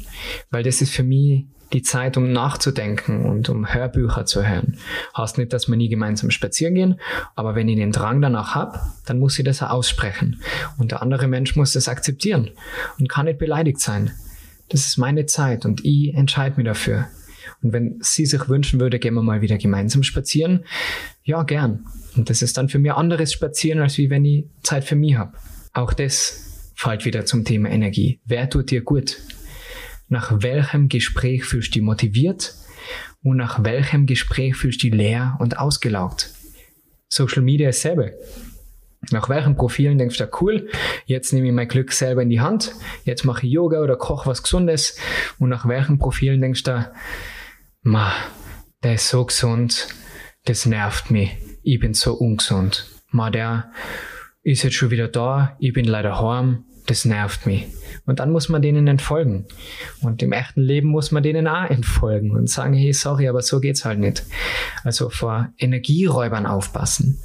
[0.51, 4.77] weil das ist für mich die Zeit, um nachzudenken und um Hörbücher zu hören.
[5.17, 6.99] Heißt nicht, dass wir nie gemeinsam spazieren gehen,
[7.35, 10.41] aber wenn ich den Drang danach habe, dann muss ich das auch aussprechen.
[10.77, 12.51] Und der andere Mensch muss das akzeptieren
[12.99, 14.11] und kann nicht beleidigt sein.
[14.69, 17.07] Das ist meine Zeit und ich entscheide mich dafür.
[17.61, 20.65] Und wenn sie sich wünschen würde, gehen wir mal wieder gemeinsam spazieren,
[21.23, 21.85] ja, gern.
[22.15, 25.15] Und das ist dann für mich anderes Spazieren, als wie wenn ich Zeit für mich
[25.15, 25.33] habe.
[25.71, 28.19] Auch das fällt wieder zum Thema Energie.
[28.25, 29.17] Wer tut dir gut?
[30.13, 32.53] Nach welchem Gespräch fühlst du dich motiviert
[33.23, 36.33] und nach welchem Gespräch fühlst du dich leer und ausgelaugt.
[37.09, 38.11] Social Media ist selber.
[39.11, 40.69] Nach welchen Profilen denkst du, cool,
[41.05, 44.29] jetzt nehme ich mein Glück selber in die Hand, jetzt mache ich Yoga oder koche
[44.29, 44.97] was Gesundes
[45.39, 46.89] und nach welchen Profilen denkst du,
[47.81, 48.13] ma,
[48.83, 49.89] der ist so gesund,
[50.45, 52.85] das nervt mich, ich bin so ungesund.
[53.09, 53.71] Ma, der
[54.43, 57.67] ist jetzt schon wieder da, ich bin leider heim, das nervt mich.
[58.05, 59.45] Und dann muss man denen entfolgen.
[60.01, 63.59] Und im echten Leben muss man denen auch entfolgen und sagen, hey, sorry, aber so
[63.59, 64.23] geht's halt nicht.
[64.83, 67.19] Also vor Energieräubern aufpassen.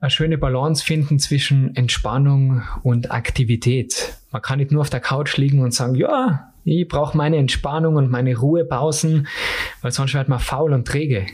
[0.00, 4.16] Eine schöne Balance finden zwischen Entspannung und Aktivität.
[4.32, 7.96] Man kann nicht nur auf der Couch liegen und sagen, ja, ich brauche meine Entspannung
[7.96, 9.28] und meine Ruhepausen,
[9.80, 11.26] weil sonst wird man faul und träge.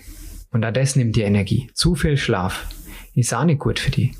[0.50, 1.70] Und auch das nimmt die Energie.
[1.74, 2.66] Zu viel Schlaf
[3.14, 4.14] ist auch nicht gut für die.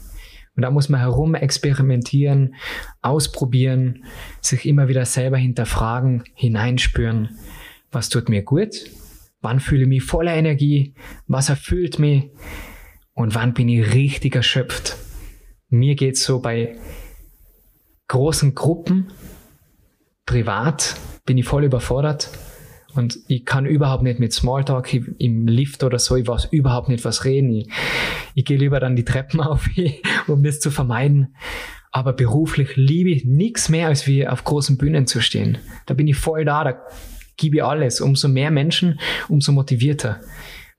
[0.59, 2.57] Und da muss man herum experimentieren,
[3.01, 4.03] ausprobieren,
[4.41, 7.39] sich immer wieder selber hinterfragen, hineinspüren,
[7.93, 8.75] was tut mir gut,
[9.41, 10.95] wann fühle ich mich voller Energie,
[11.29, 12.33] was erfüllt mich
[13.15, 14.97] und wann bin ich richtig erschöpft.
[15.69, 16.77] Mir geht es so bei
[18.09, 19.13] großen Gruppen,
[20.27, 22.31] privat bin ich voll überfordert
[22.95, 27.05] und ich kann überhaupt nicht mit Smalltalk im Lift oder so, ich weiß überhaupt nicht
[27.05, 27.51] was reden.
[27.51, 27.69] Ich,
[28.35, 29.69] ich gehe lieber dann die Treppen auf,
[30.27, 31.35] um das zu vermeiden.
[31.91, 35.59] Aber beruflich liebe ich nichts mehr, als wie auf großen Bühnen zu stehen.
[35.87, 36.79] Da bin ich voll da, da
[37.37, 38.01] gebe ich alles.
[38.01, 40.21] Umso mehr Menschen, umso motivierter.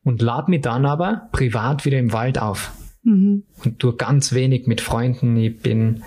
[0.04, 2.72] Und lade mich dann aber privat wieder im Wald auf.
[3.04, 3.44] Mhm.
[3.64, 5.36] Und tue ganz wenig mit Freunden.
[5.38, 6.04] Ich bin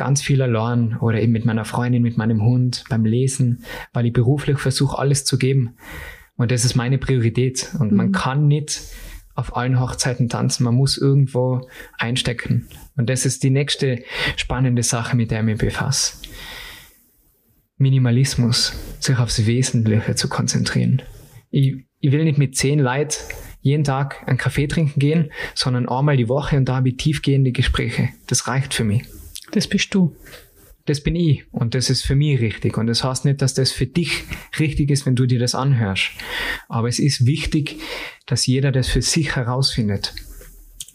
[0.00, 4.14] ganz viel allein oder eben mit meiner Freundin, mit meinem Hund, beim Lesen, weil ich
[4.14, 5.76] beruflich versuche, alles zu geben.
[6.36, 7.74] Und das ist meine Priorität.
[7.78, 7.96] Und mhm.
[7.98, 8.80] man kann nicht
[9.34, 10.64] auf allen Hochzeiten tanzen.
[10.64, 12.66] Man muss irgendwo einstecken.
[12.96, 14.02] Und das ist die nächste
[14.36, 16.16] spannende Sache, mit der ich mich befasse.
[17.76, 21.02] Minimalismus, sich aufs Wesentliche zu konzentrieren.
[21.50, 23.16] Ich, ich will nicht mit zehn Leuten
[23.60, 27.52] jeden Tag einen Kaffee trinken gehen, sondern einmal die Woche und da habe ich tiefgehende
[27.52, 28.08] Gespräche.
[28.28, 29.02] Das reicht für mich.
[29.52, 30.16] Das bist du.
[30.86, 32.76] Das bin ich und das ist für mich richtig.
[32.76, 34.24] Und das heißt nicht, dass das für dich
[34.58, 36.10] richtig ist, wenn du dir das anhörst.
[36.68, 37.78] Aber es ist wichtig,
[38.26, 40.14] dass jeder das für sich herausfindet.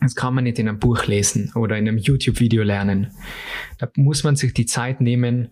[0.01, 3.11] Das kann man nicht in einem Buch lesen oder in einem YouTube-Video lernen.
[3.77, 5.49] Da muss man sich die Zeit nehmen,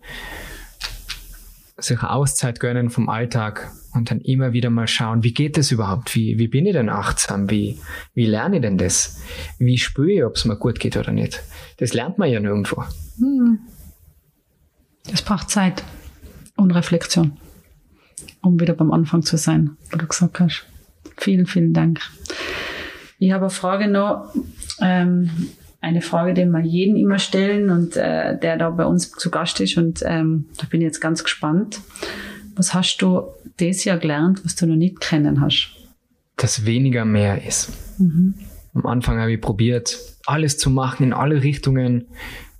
[1.78, 6.14] sich Auszeit gönnen vom Alltag und dann immer wieder mal schauen, wie geht das überhaupt?
[6.14, 7.50] Wie, wie bin ich denn achtsam?
[7.50, 7.78] Wie,
[8.14, 9.22] wie lerne ich denn das?
[9.58, 11.42] Wie spüre ich, ob es mir gut geht oder nicht?
[11.78, 12.84] Das lernt man ja nirgendwo.
[13.18, 13.60] Hm.
[15.10, 15.84] Das braucht Zeit
[16.56, 17.36] und Reflexion,
[18.42, 20.66] um wieder beim Anfang zu sein, wo du gesagt hast.
[21.16, 22.00] Vielen, vielen Dank.
[23.18, 24.34] Ich habe eine Frage noch.
[24.80, 25.30] Ähm,
[25.84, 29.60] eine Frage, die wir jeden immer stellen und äh, der da bei uns zu Gast
[29.60, 29.76] ist.
[29.76, 31.80] Und ähm, da bin ich jetzt ganz gespannt.
[32.56, 33.22] Was hast du
[33.60, 35.70] dieses Jahr gelernt, was du noch nicht kennen hast?
[36.36, 37.72] Dass weniger mehr ist.
[37.98, 38.34] Mhm.
[38.74, 42.08] Am Anfang habe ich probiert, alles zu machen in alle Richtungen.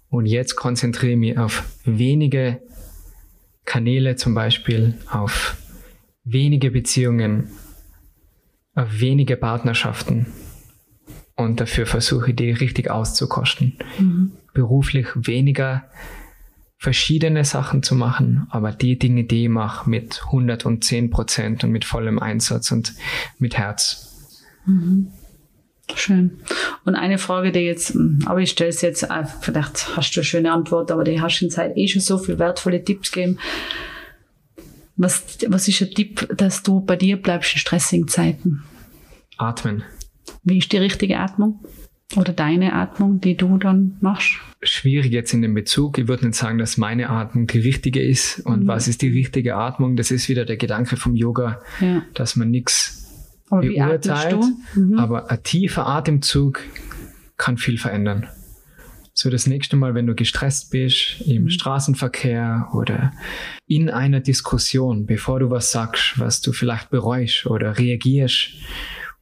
[0.08, 2.60] Und jetzt konzentriere ich mich auf wenige
[3.64, 5.56] Kanäle zum Beispiel, auf
[6.24, 7.48] wenige Beziehungen,
[8.74, 10.26] auf wenige Partnerschaften.
[11.36, 13.76] Und dafür versuche ich die richtig auszukosten.
[13.98, 14.32] Mhm.
[14.52, 15.88] Beruflich weniger
[16.78, 21.84] verschiedene Sachen zu machen, aber die Dinge, die ich mache, mit 110 Prozent und mit
[21.84, 22.94] vollem Einsatz und
[23.38, 24.32] mit Herz.
[24.66, 25.08] Mhm.
[25.94, 26.38] Schön.
[26.84, 29.06] Und eine Frage, die jetzt, aber ich stelle es jetzt,
[29.42, 32.38] vielleicht hast du eine schöne Antwort, aber die hast in Zeit eh schon so viele
[32.38, 33.38] wertvolle Tipps gegeben.
[34.96, 38.62] Was, was ist ein Tipp, dass du bei dir bleibst in stressigen Zeiten?
[39.36, 39.84] Atmen.
[40.42, 41.60] Wie ist die richtige Atmung?
[42.16, 44.38] Oder deine Atmung, die du dann machst?
[44.62, 45.98] Schwierig jetzt in dem Bezug.
[45.98, 48.40] Ich würde nicht sagen, dass meine Atmung die richtige ist.
[48.40, 48.66] Und mhm.
[48.68, 49.96] was ist die richtige Atmung?
[49.96, 52.02] Das ist wieder der Gedanke vom Yoga, ja.
[52.14, 53.04] dass man nichts
[53.50, 54.44] beurteilt.
[54.74, 54.98] Mhm.
[54.98, 56.60] Aber ein tiefer Atemzug
[57.36, 58.28] kann viel verändern.
[59.16, 61.50] So das nächste Mal, wenn du gestresst bist im mhm.
[61.50, 63.12] Straßenverkehr oder
[63.66, 68.50] in einer Diskussion, bevor du was sagst, was du vielleicht bereust oder reagierst,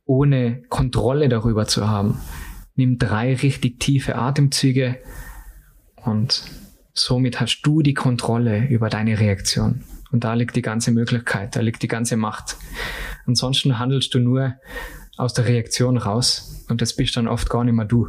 [0.06, 2.18] ohne Kontrolle darüber zu haben,
[2.74, 4.98] nimm drei richtig tiefe Atemzüge
[5.96, 6.42] und
[6.94, 9.84] somit hast du die Kontrolle über deine Reaktion.
[10.10, 12.56] Und da liegt die ganze Möglichkeit, da liegt die ganze Macht.
[13.26, 14.54] Ansonsten handelst du nur
[15.16, 18.08] aus der Reaktion raus und das bist dann oft gar nicht mehr du.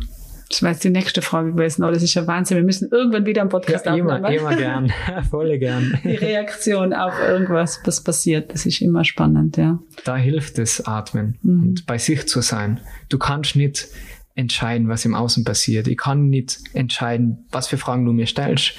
[0.49, 1.83] Das war jetzt die nächste Frage gewesen.
[1.83, 2.57] Oh, das ist ja Wahnsinn.
[2.57, 4.37] Wir müssen irgendwann wieder einen Podcast ja, immer, aufnehmen.
[4.37, 4.93] Immer gern.
[5.31, 5.97] Volle gern.
[6.03, 9.79] Die Reaktion auf irgendwas, was passiert, das ist immer spannend, ja.
[10.03, 11.63] Da hilft es Atmen mhm.
[11.63, 12.81] und bei sich zu sein.
[13.09, 13.87] Du kannst nicht
[14.35, 15.87] entscheiden, was im Außen passiert.
[15.87, 18.73] Ich kann nicht entscheiden, was für Fragen du mir stellst,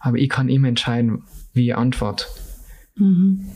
[0.00, 2.26] aber ich kann immer entscheiden, wie ich antworte.
[2.96, 3.46] Mhm.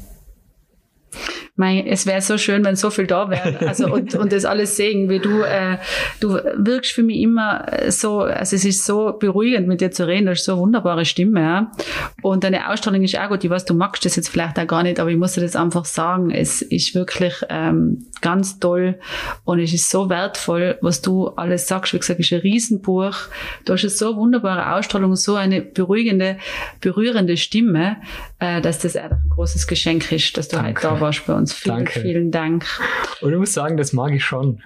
[1.57, 3.67] Mein, es wäre so schön, wenn so viel da wäre.
[3.67, 5.79] Also und, und das alles sehen, wie du, äh,
[6.21, 10.27] du wirkst für mich immer so, also es ist so beruhigend, mit dir zu reden,
[10.27, 11.41] du hast so eine wunderbare Stimme.
[11.41, 11.73] Ja?
[12.23, 13.43] Und deine Ausstrahlung ist auch gut.
[13.43, 15.57] Ich weiß, du magst das jetzt vielleicht auch gar nicht, aber ich muss dir das
[15.57, 16.31] einfach sagen.
[16.31, 18.99] Es ist wirklich ähm, ganz toll
[19.45, 21.93] und es ist so wertvoll, was du alles sagst.
[21.93, 23.15] Wie gesagt, es ist ein Riesenbuch.
[23.65, 26.39] Du hast eine so wunderbare Ausstrahlung, so eine beruhigende,
[26.81, 27.97] berührende Stimme,
[28.39, 30.83] äh, dass das einfach ein großes Geschenk ist, dass du Danke.
[30.83, 31.53] heute da warst bei uns uns.
[31.53, 32.01] Vielen, Danke.
[32.01, 32.67] vielen Dank.
[33.21, 34.63] Und ich muss sagen, das mag ich schon.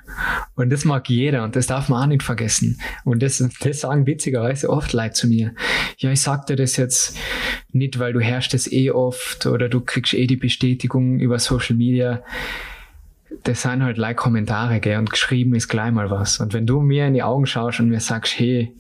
[0.55, 2.81] Und das mag jeder und das darf man auch nicht vergessen.
[3.05, 5.55] Und das, das sagen witzigerweise oft Leute zu mir.
[5.99, 7.17] Ja, ich sag dir das jetzt
[7.73, 11.77] nicht, weil du herrschst es eh oft oder du kriegst eh die Bestätigung über Social
[11.77, 12.23] Media
[13.45, 16.41] das sind halt like Kommentare, gell, und geschrieben ist gleich mal was.
[16.41, 18.75] Und wenn du mir in die Augen schaust und mir sagst, hey,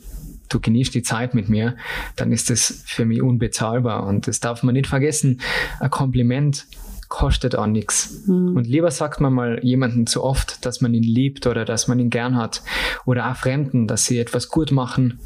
[0.48, 1.76] du genießt die Zeit mit mir,
[2.16, 4.06] dann ist das für mich unbezahlbar.
[4.06, 5.40] Und das darf man nicht vergessen.
[5.78, 6.66] Ein Kompliment
[7.10, 8.26] kostet auch nichts.
[8.26, 8.56] Mhm.
[8.56, 11.98] Und lieber sagt man mal jemanden zu oft, dass man ihn liebt oder dass man
[11.98, 12.62] ihn gern hat
[13.04, 15.18] oder auch Fremden, dass sie etwas gut machen,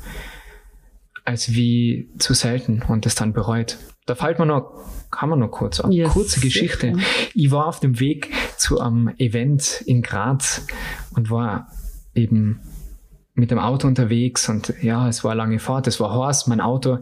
[1.25, 3.79] als wie zu selten und es dann bereut.
[4.07, 4.73] Da fällt man noch,
[5.11, 5.91] kann man noch kurz ab.
[5.91, 6.93] Yes, Kurze Geschichte.
[6.95, 7.31] Okay.
[7.35, 10.67] Ich war auf dem Weg zu einem Event in Graz
[11.15, 11.69] und war
[12.15, 12.61] eben
[13.35, 16.61] mit dem Auto unterwegs und ja, es war eine lange Fahrt, es war heiß, mein
[16.61, 16.99] Auto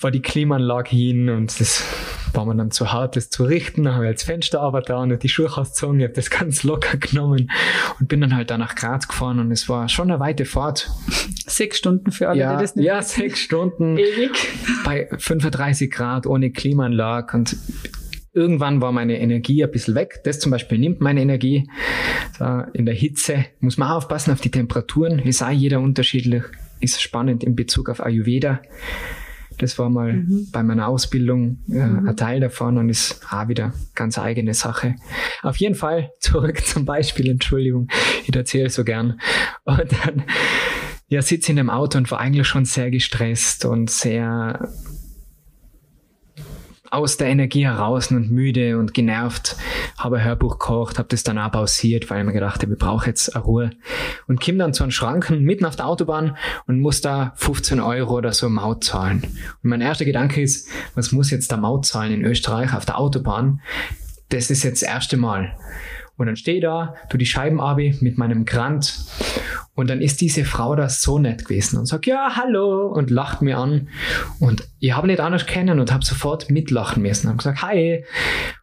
[0.00, 1.84] war die Klimaanlage hin und das
[2.34, 3.84] war mir dann zu hart, das zu richten.
[3.84, 6.00] Dann habe ich als Fenster aber da und die Schuhe ausgezogen.
[6.00, 7.50] Ich habe das ganz locker genommen
[8.00, 10.90] und bin dann halt da nach Graz gefahren und es war schon eine weite Fahrt.
[11.46, 13.98] Sechs Stunden für alle, ja, die das nicht Ja, sechs Stunden.
[13.98, 14.30] Ewig.
[14.84, 17.56] Bei 35 Grad ohne Klimaanlage und
[18.32, 20.20] irgendwann war meine Energie ein bisschen weg.
[20.24, 21.68] Das zum Beispiel nimmt meine Energie.
[22.72, 25.18] In der Hitze muss man aufpassen auf die Temperaturen.
[25.18, 26.42] Ist auch jeder unterschiedlich.
[26.80, 28.60] Ist spannend in Bezug auf Ayurveda.
[29.62, 30.48] Das war mal mhm.
[30.52, 32.08] bei meiner Ausbildung äh, mhm.
[32.08, 34.96] ein Teil davon und ist auch wieder ganz eigene Sache.
[35.42, 37.88] Auf jeden Fall zurück zum Beispiel, Entschuldigung,
[38.26, 39.20] ich erzähle so gern.
[39.64, 40.24] Und dann
[41.08, 44.68] ja, sitze in dem Auto und war eigentlich schon sehr gestresst und sehr
[46.92, 49.56] aus der Energie heraus und müde und genervt,
[49.96, 52.78] habe ein Hörbuch gekocht, habe das dann auch pausiert, weil ich mir gedacht habe, ich
[52.78, 53.70] brauche jetzt eine Ruhe.
[54.28, 56.36] Und komme dann zu einem Schranken mitten auf der Autobahn
[56.66, 59.22] und muss da 15 Euro oder so Maut zahlen.
[59.62, 62.98] Und mein erster Gedanke ist, was muss jetzt der Maut zahlen in Österreich auf der
[62.98, 63.62] Autobahn?
[64.28, 65.56] Das ist jetzt das erste Mal.
[66.16, 68.94] Und dann stehe ich da, tu die Scheiben ab mit meinem Grant
[69.74, 73.40] und dann ist diese Frau da so nett gewesen und sagt, ja, hallo und lacht
[73.40, 73.88] mir an.
[74.38, 77.28] Und ich habe nicht anders kennen und habe sofort mitlachen müssen.
[77.28, 78.04] Habe gesagt, hi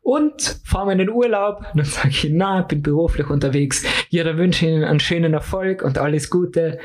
[0.02, 1.66] und fahren wir in den Urlaub?
[1.74, 3.84] Und dann sage ich, na, bin beruflich unterwegs.
[4.10, 6.78] Ja, dann wünsche ich Ihnen einen schönen Erfolg und alles Gute.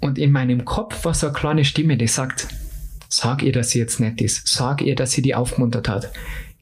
[0.00, 2.48] Und in meinem Kopf war so eine kleine Stimme, die sagt,
[3.08, 4.48] sag ihr, dass sie jetzt nett ist.
[4.48, 6.10] Sag ihr, dass sie die aufgemuntert hat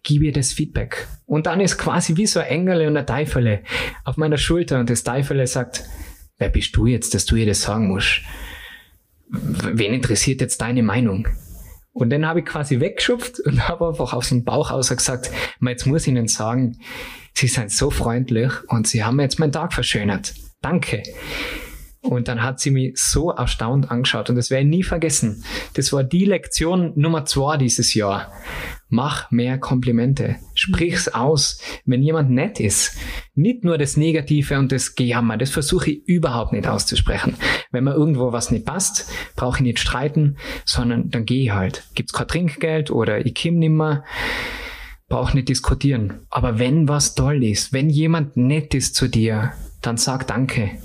[0.03, 1.07] gib ihr das Feedback.
[1.27, 3.63] Und dann ist quasi wie so ein Engel und ein Teufel
[4.05, 5.85] auf meiner Schulter und das Teufel sagt,
[6.39, 8.23] wer bist du jetzt, dass du ihr das sagen musst?
[9.29, 11.29] Wen interessiert jetzt deine Meinung?
[11.93, 15.31] Und dann habe ich quasi weggeschupft und habe einfach aus dem Bauch aus gesagt,
[15.61, 16.79] jetzt muss ich Ihnen sagen,
[17.35, 20.35] Sie sind so freundlich und Sie haben jetzt meinen Tag verschönert.
[20.61, 21.03] Danke.
[22.03, 25.45] Und dann hat sie mich so erstaunt angeschaut und das werde ich nie vergessen.
[25.75, 28.33] Das war die Lektion Nummer zwei dieses Jahr.
[28.89, 30.37] Mach mehr Komplimente.
[30.55, 32.97] Sprich's aus, wenn jemand nett ist.
[33.35, 37.37] Nicht nur das Negative und das Gejammer, das versuche ich überhaupt nicht auszusprechen.
[37.71, 41.85] Wenn mir irgendwo was nicht passt, brauche ich nicht streiten, sondern dann gehe ich halt.
[41.95, 44.05] Gibt's kein Trinkgeld oder ich komm nimmer
[45.11, 46.21] brauche nicht diskutieren.
[46.31, 50.79] Aber wenn was toll ist, wenn jemand nett ist zu dir, dann sag Danke.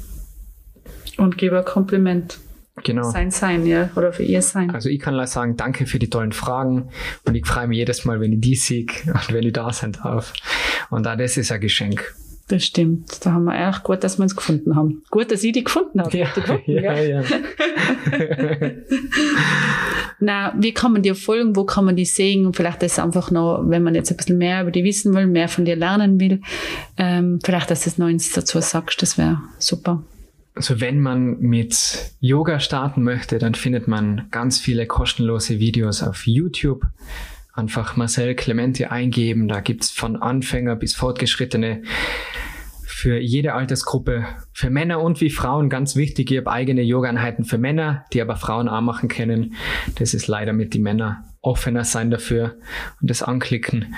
[1.18, 2.40] Und gebe ein Kompliment.
[2.84, 3.10] Genau.
[3.10, 4.70] Sein Sein, ja, oder für ihr Sein.
[4.72, 6.90] Also ich kann sagen, danke für die tollen Fragen
[7.26, 9.94] und ich freue mich jedes Mal, wenn ich die sehe und wenn ich da sein
[9.94, 10.34] darf.
[10.90, 12.14] Und auch das ist ein Geschenk.
[12.48, 13.26] Das stimmt.
[13.26, 15.04] Da haben wir echt gut, dass wir uns gefunden haben.
[15.10, 16.16] Gut, dass ich die gefunden habe.
[16.16, 17.24] Ja, gefunden, ja, ja.
[20.20, 21.56] Na, wie kann man dir folgen?
[21.56, 22.46] Wo kann man die sehen?
[22.46, 25.26] Und vielleicht das einfach noch, wenn man jetzt ein bisschen mehr über die wissen will,
[25.26, 26.42] mehr von dir lernen will,
[26.98, 30.04] ähm, vielleicht, dass du das Neues dazu sagst, das wäre super.
[30.56, 36.26] Also wenn man mit Yoga starten möchte, dann findet man ganz viele kostenlose Videos auf
[36.26, 36.88] YouTube.
[37.54, 41.84] Einfach Marcel Clemente eingeben, da gibt's von Anfänger bis Fortgeschrittene
[42.86, 46.32] für jede Altersgruppe, für Männer und wie Frauen ganz wichtig.
[46.32, 49.56] Ich habe eigene Yoga-Einheiten für Männer, die aber Frauen auch machen können.
[50.00, 52.56] Das ist leider mit die Männer offener sein dafür
[53.02, 53.94] und das anklicken.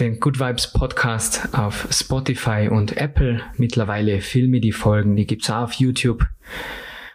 [0.00, 3.40] Den Good Vibes Podcast auf Spotify und Apple.
[3.58, 6.26] Mittlerweile filme die Folgen, die gibt's auch auf YouTube.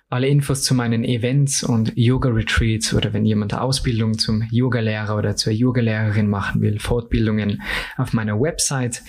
[0.07, 5.51] Alle Infos zu meinen Events und Yoga-Retreats oder wenn jemand Ausbildung zum Yogalehrer oder zur
[5.51, 7.61] Yogalehrerin machen will, Fortbildungen
[7.97, 9.03] auf meiner Website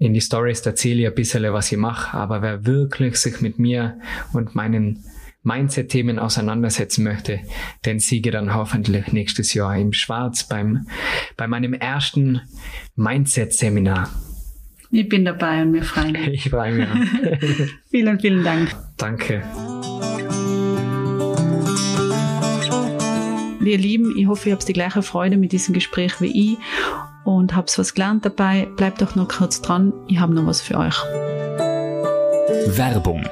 [0.00, 3.58] In die Stories erzähle ich ein bisschen, was ich mache, aber wer wirklich sich mit
[3.58, 4.00] mir
[4.32, 5.04] und meinen
[5.42, 7.40] Mindset-Themen auseinandersetzen möchte,
[7.84, 10.86] den siege dann hoffentlich nächstes Jahr im Schwarz beim,
[11.36, 12.40] bei meinem ersten
[12.96, 14.08] Mindset-Seminar.
[14.90, 16.28] Ich bin dabei und wir freuen uns.
[16.28, 16.88] Ich freue mich.
[17.90, 18.74] Vielen, vielen Dank.
[18.96, 19.42] Danke.
[23.62, 26.58] Ihr Lieben, ich hoffe, ihr habt die gleiche Freude mit diesem Gespräch wie ich
[27.24, 28.68] und habt was gelernt dabei.
[28.76, 30.96] Bleibt doch noch kurz dran, ich habe noch was für euch.
[32.76, 33.24] Werbung.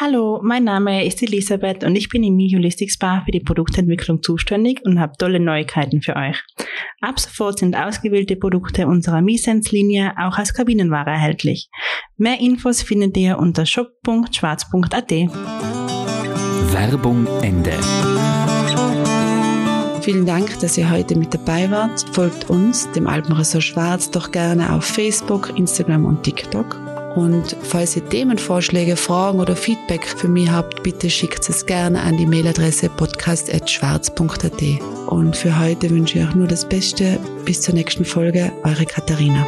[0.00, 4.22] Hallo, mein Name ist Elisabeth und ich bin im Mi Holistic Spa für die Produktentwicklung
[4.22, 6.42] zuständig und habe tolle Neuigkeiten für euch.
[7.02, 11.68] Ab sofort sind ausgewählte Produkte unserer Mi-Sense-Linie auch als Kabinenware erhältlich.
[12.16, 15.10] Mehr Infos findet ihr unter shop.schwarz.at.
[16.72, 17.74] Werbung Ende.
[20.02, 22.06] Vielen Dank, dass ihr heute mit dabei wart.
[22.12, 26.76] Folgt uns, dem Alpenressort Schwarz, doch gerne auf Facebook, Instagram und TikTok.
[27.16, 32.16] Und falls ihr Themenvorschläge, Fragen oder Feedback für mich habt, bitte schickt es gerne an
[32.16, 34.62] die Mailadresse podcast.schwarz.at.
[35.08, 37.18] Und für heute wünsche ich euch nur das Beste.
[37.44, 39.44] Bis zur nächsten Folge, eure Katharina.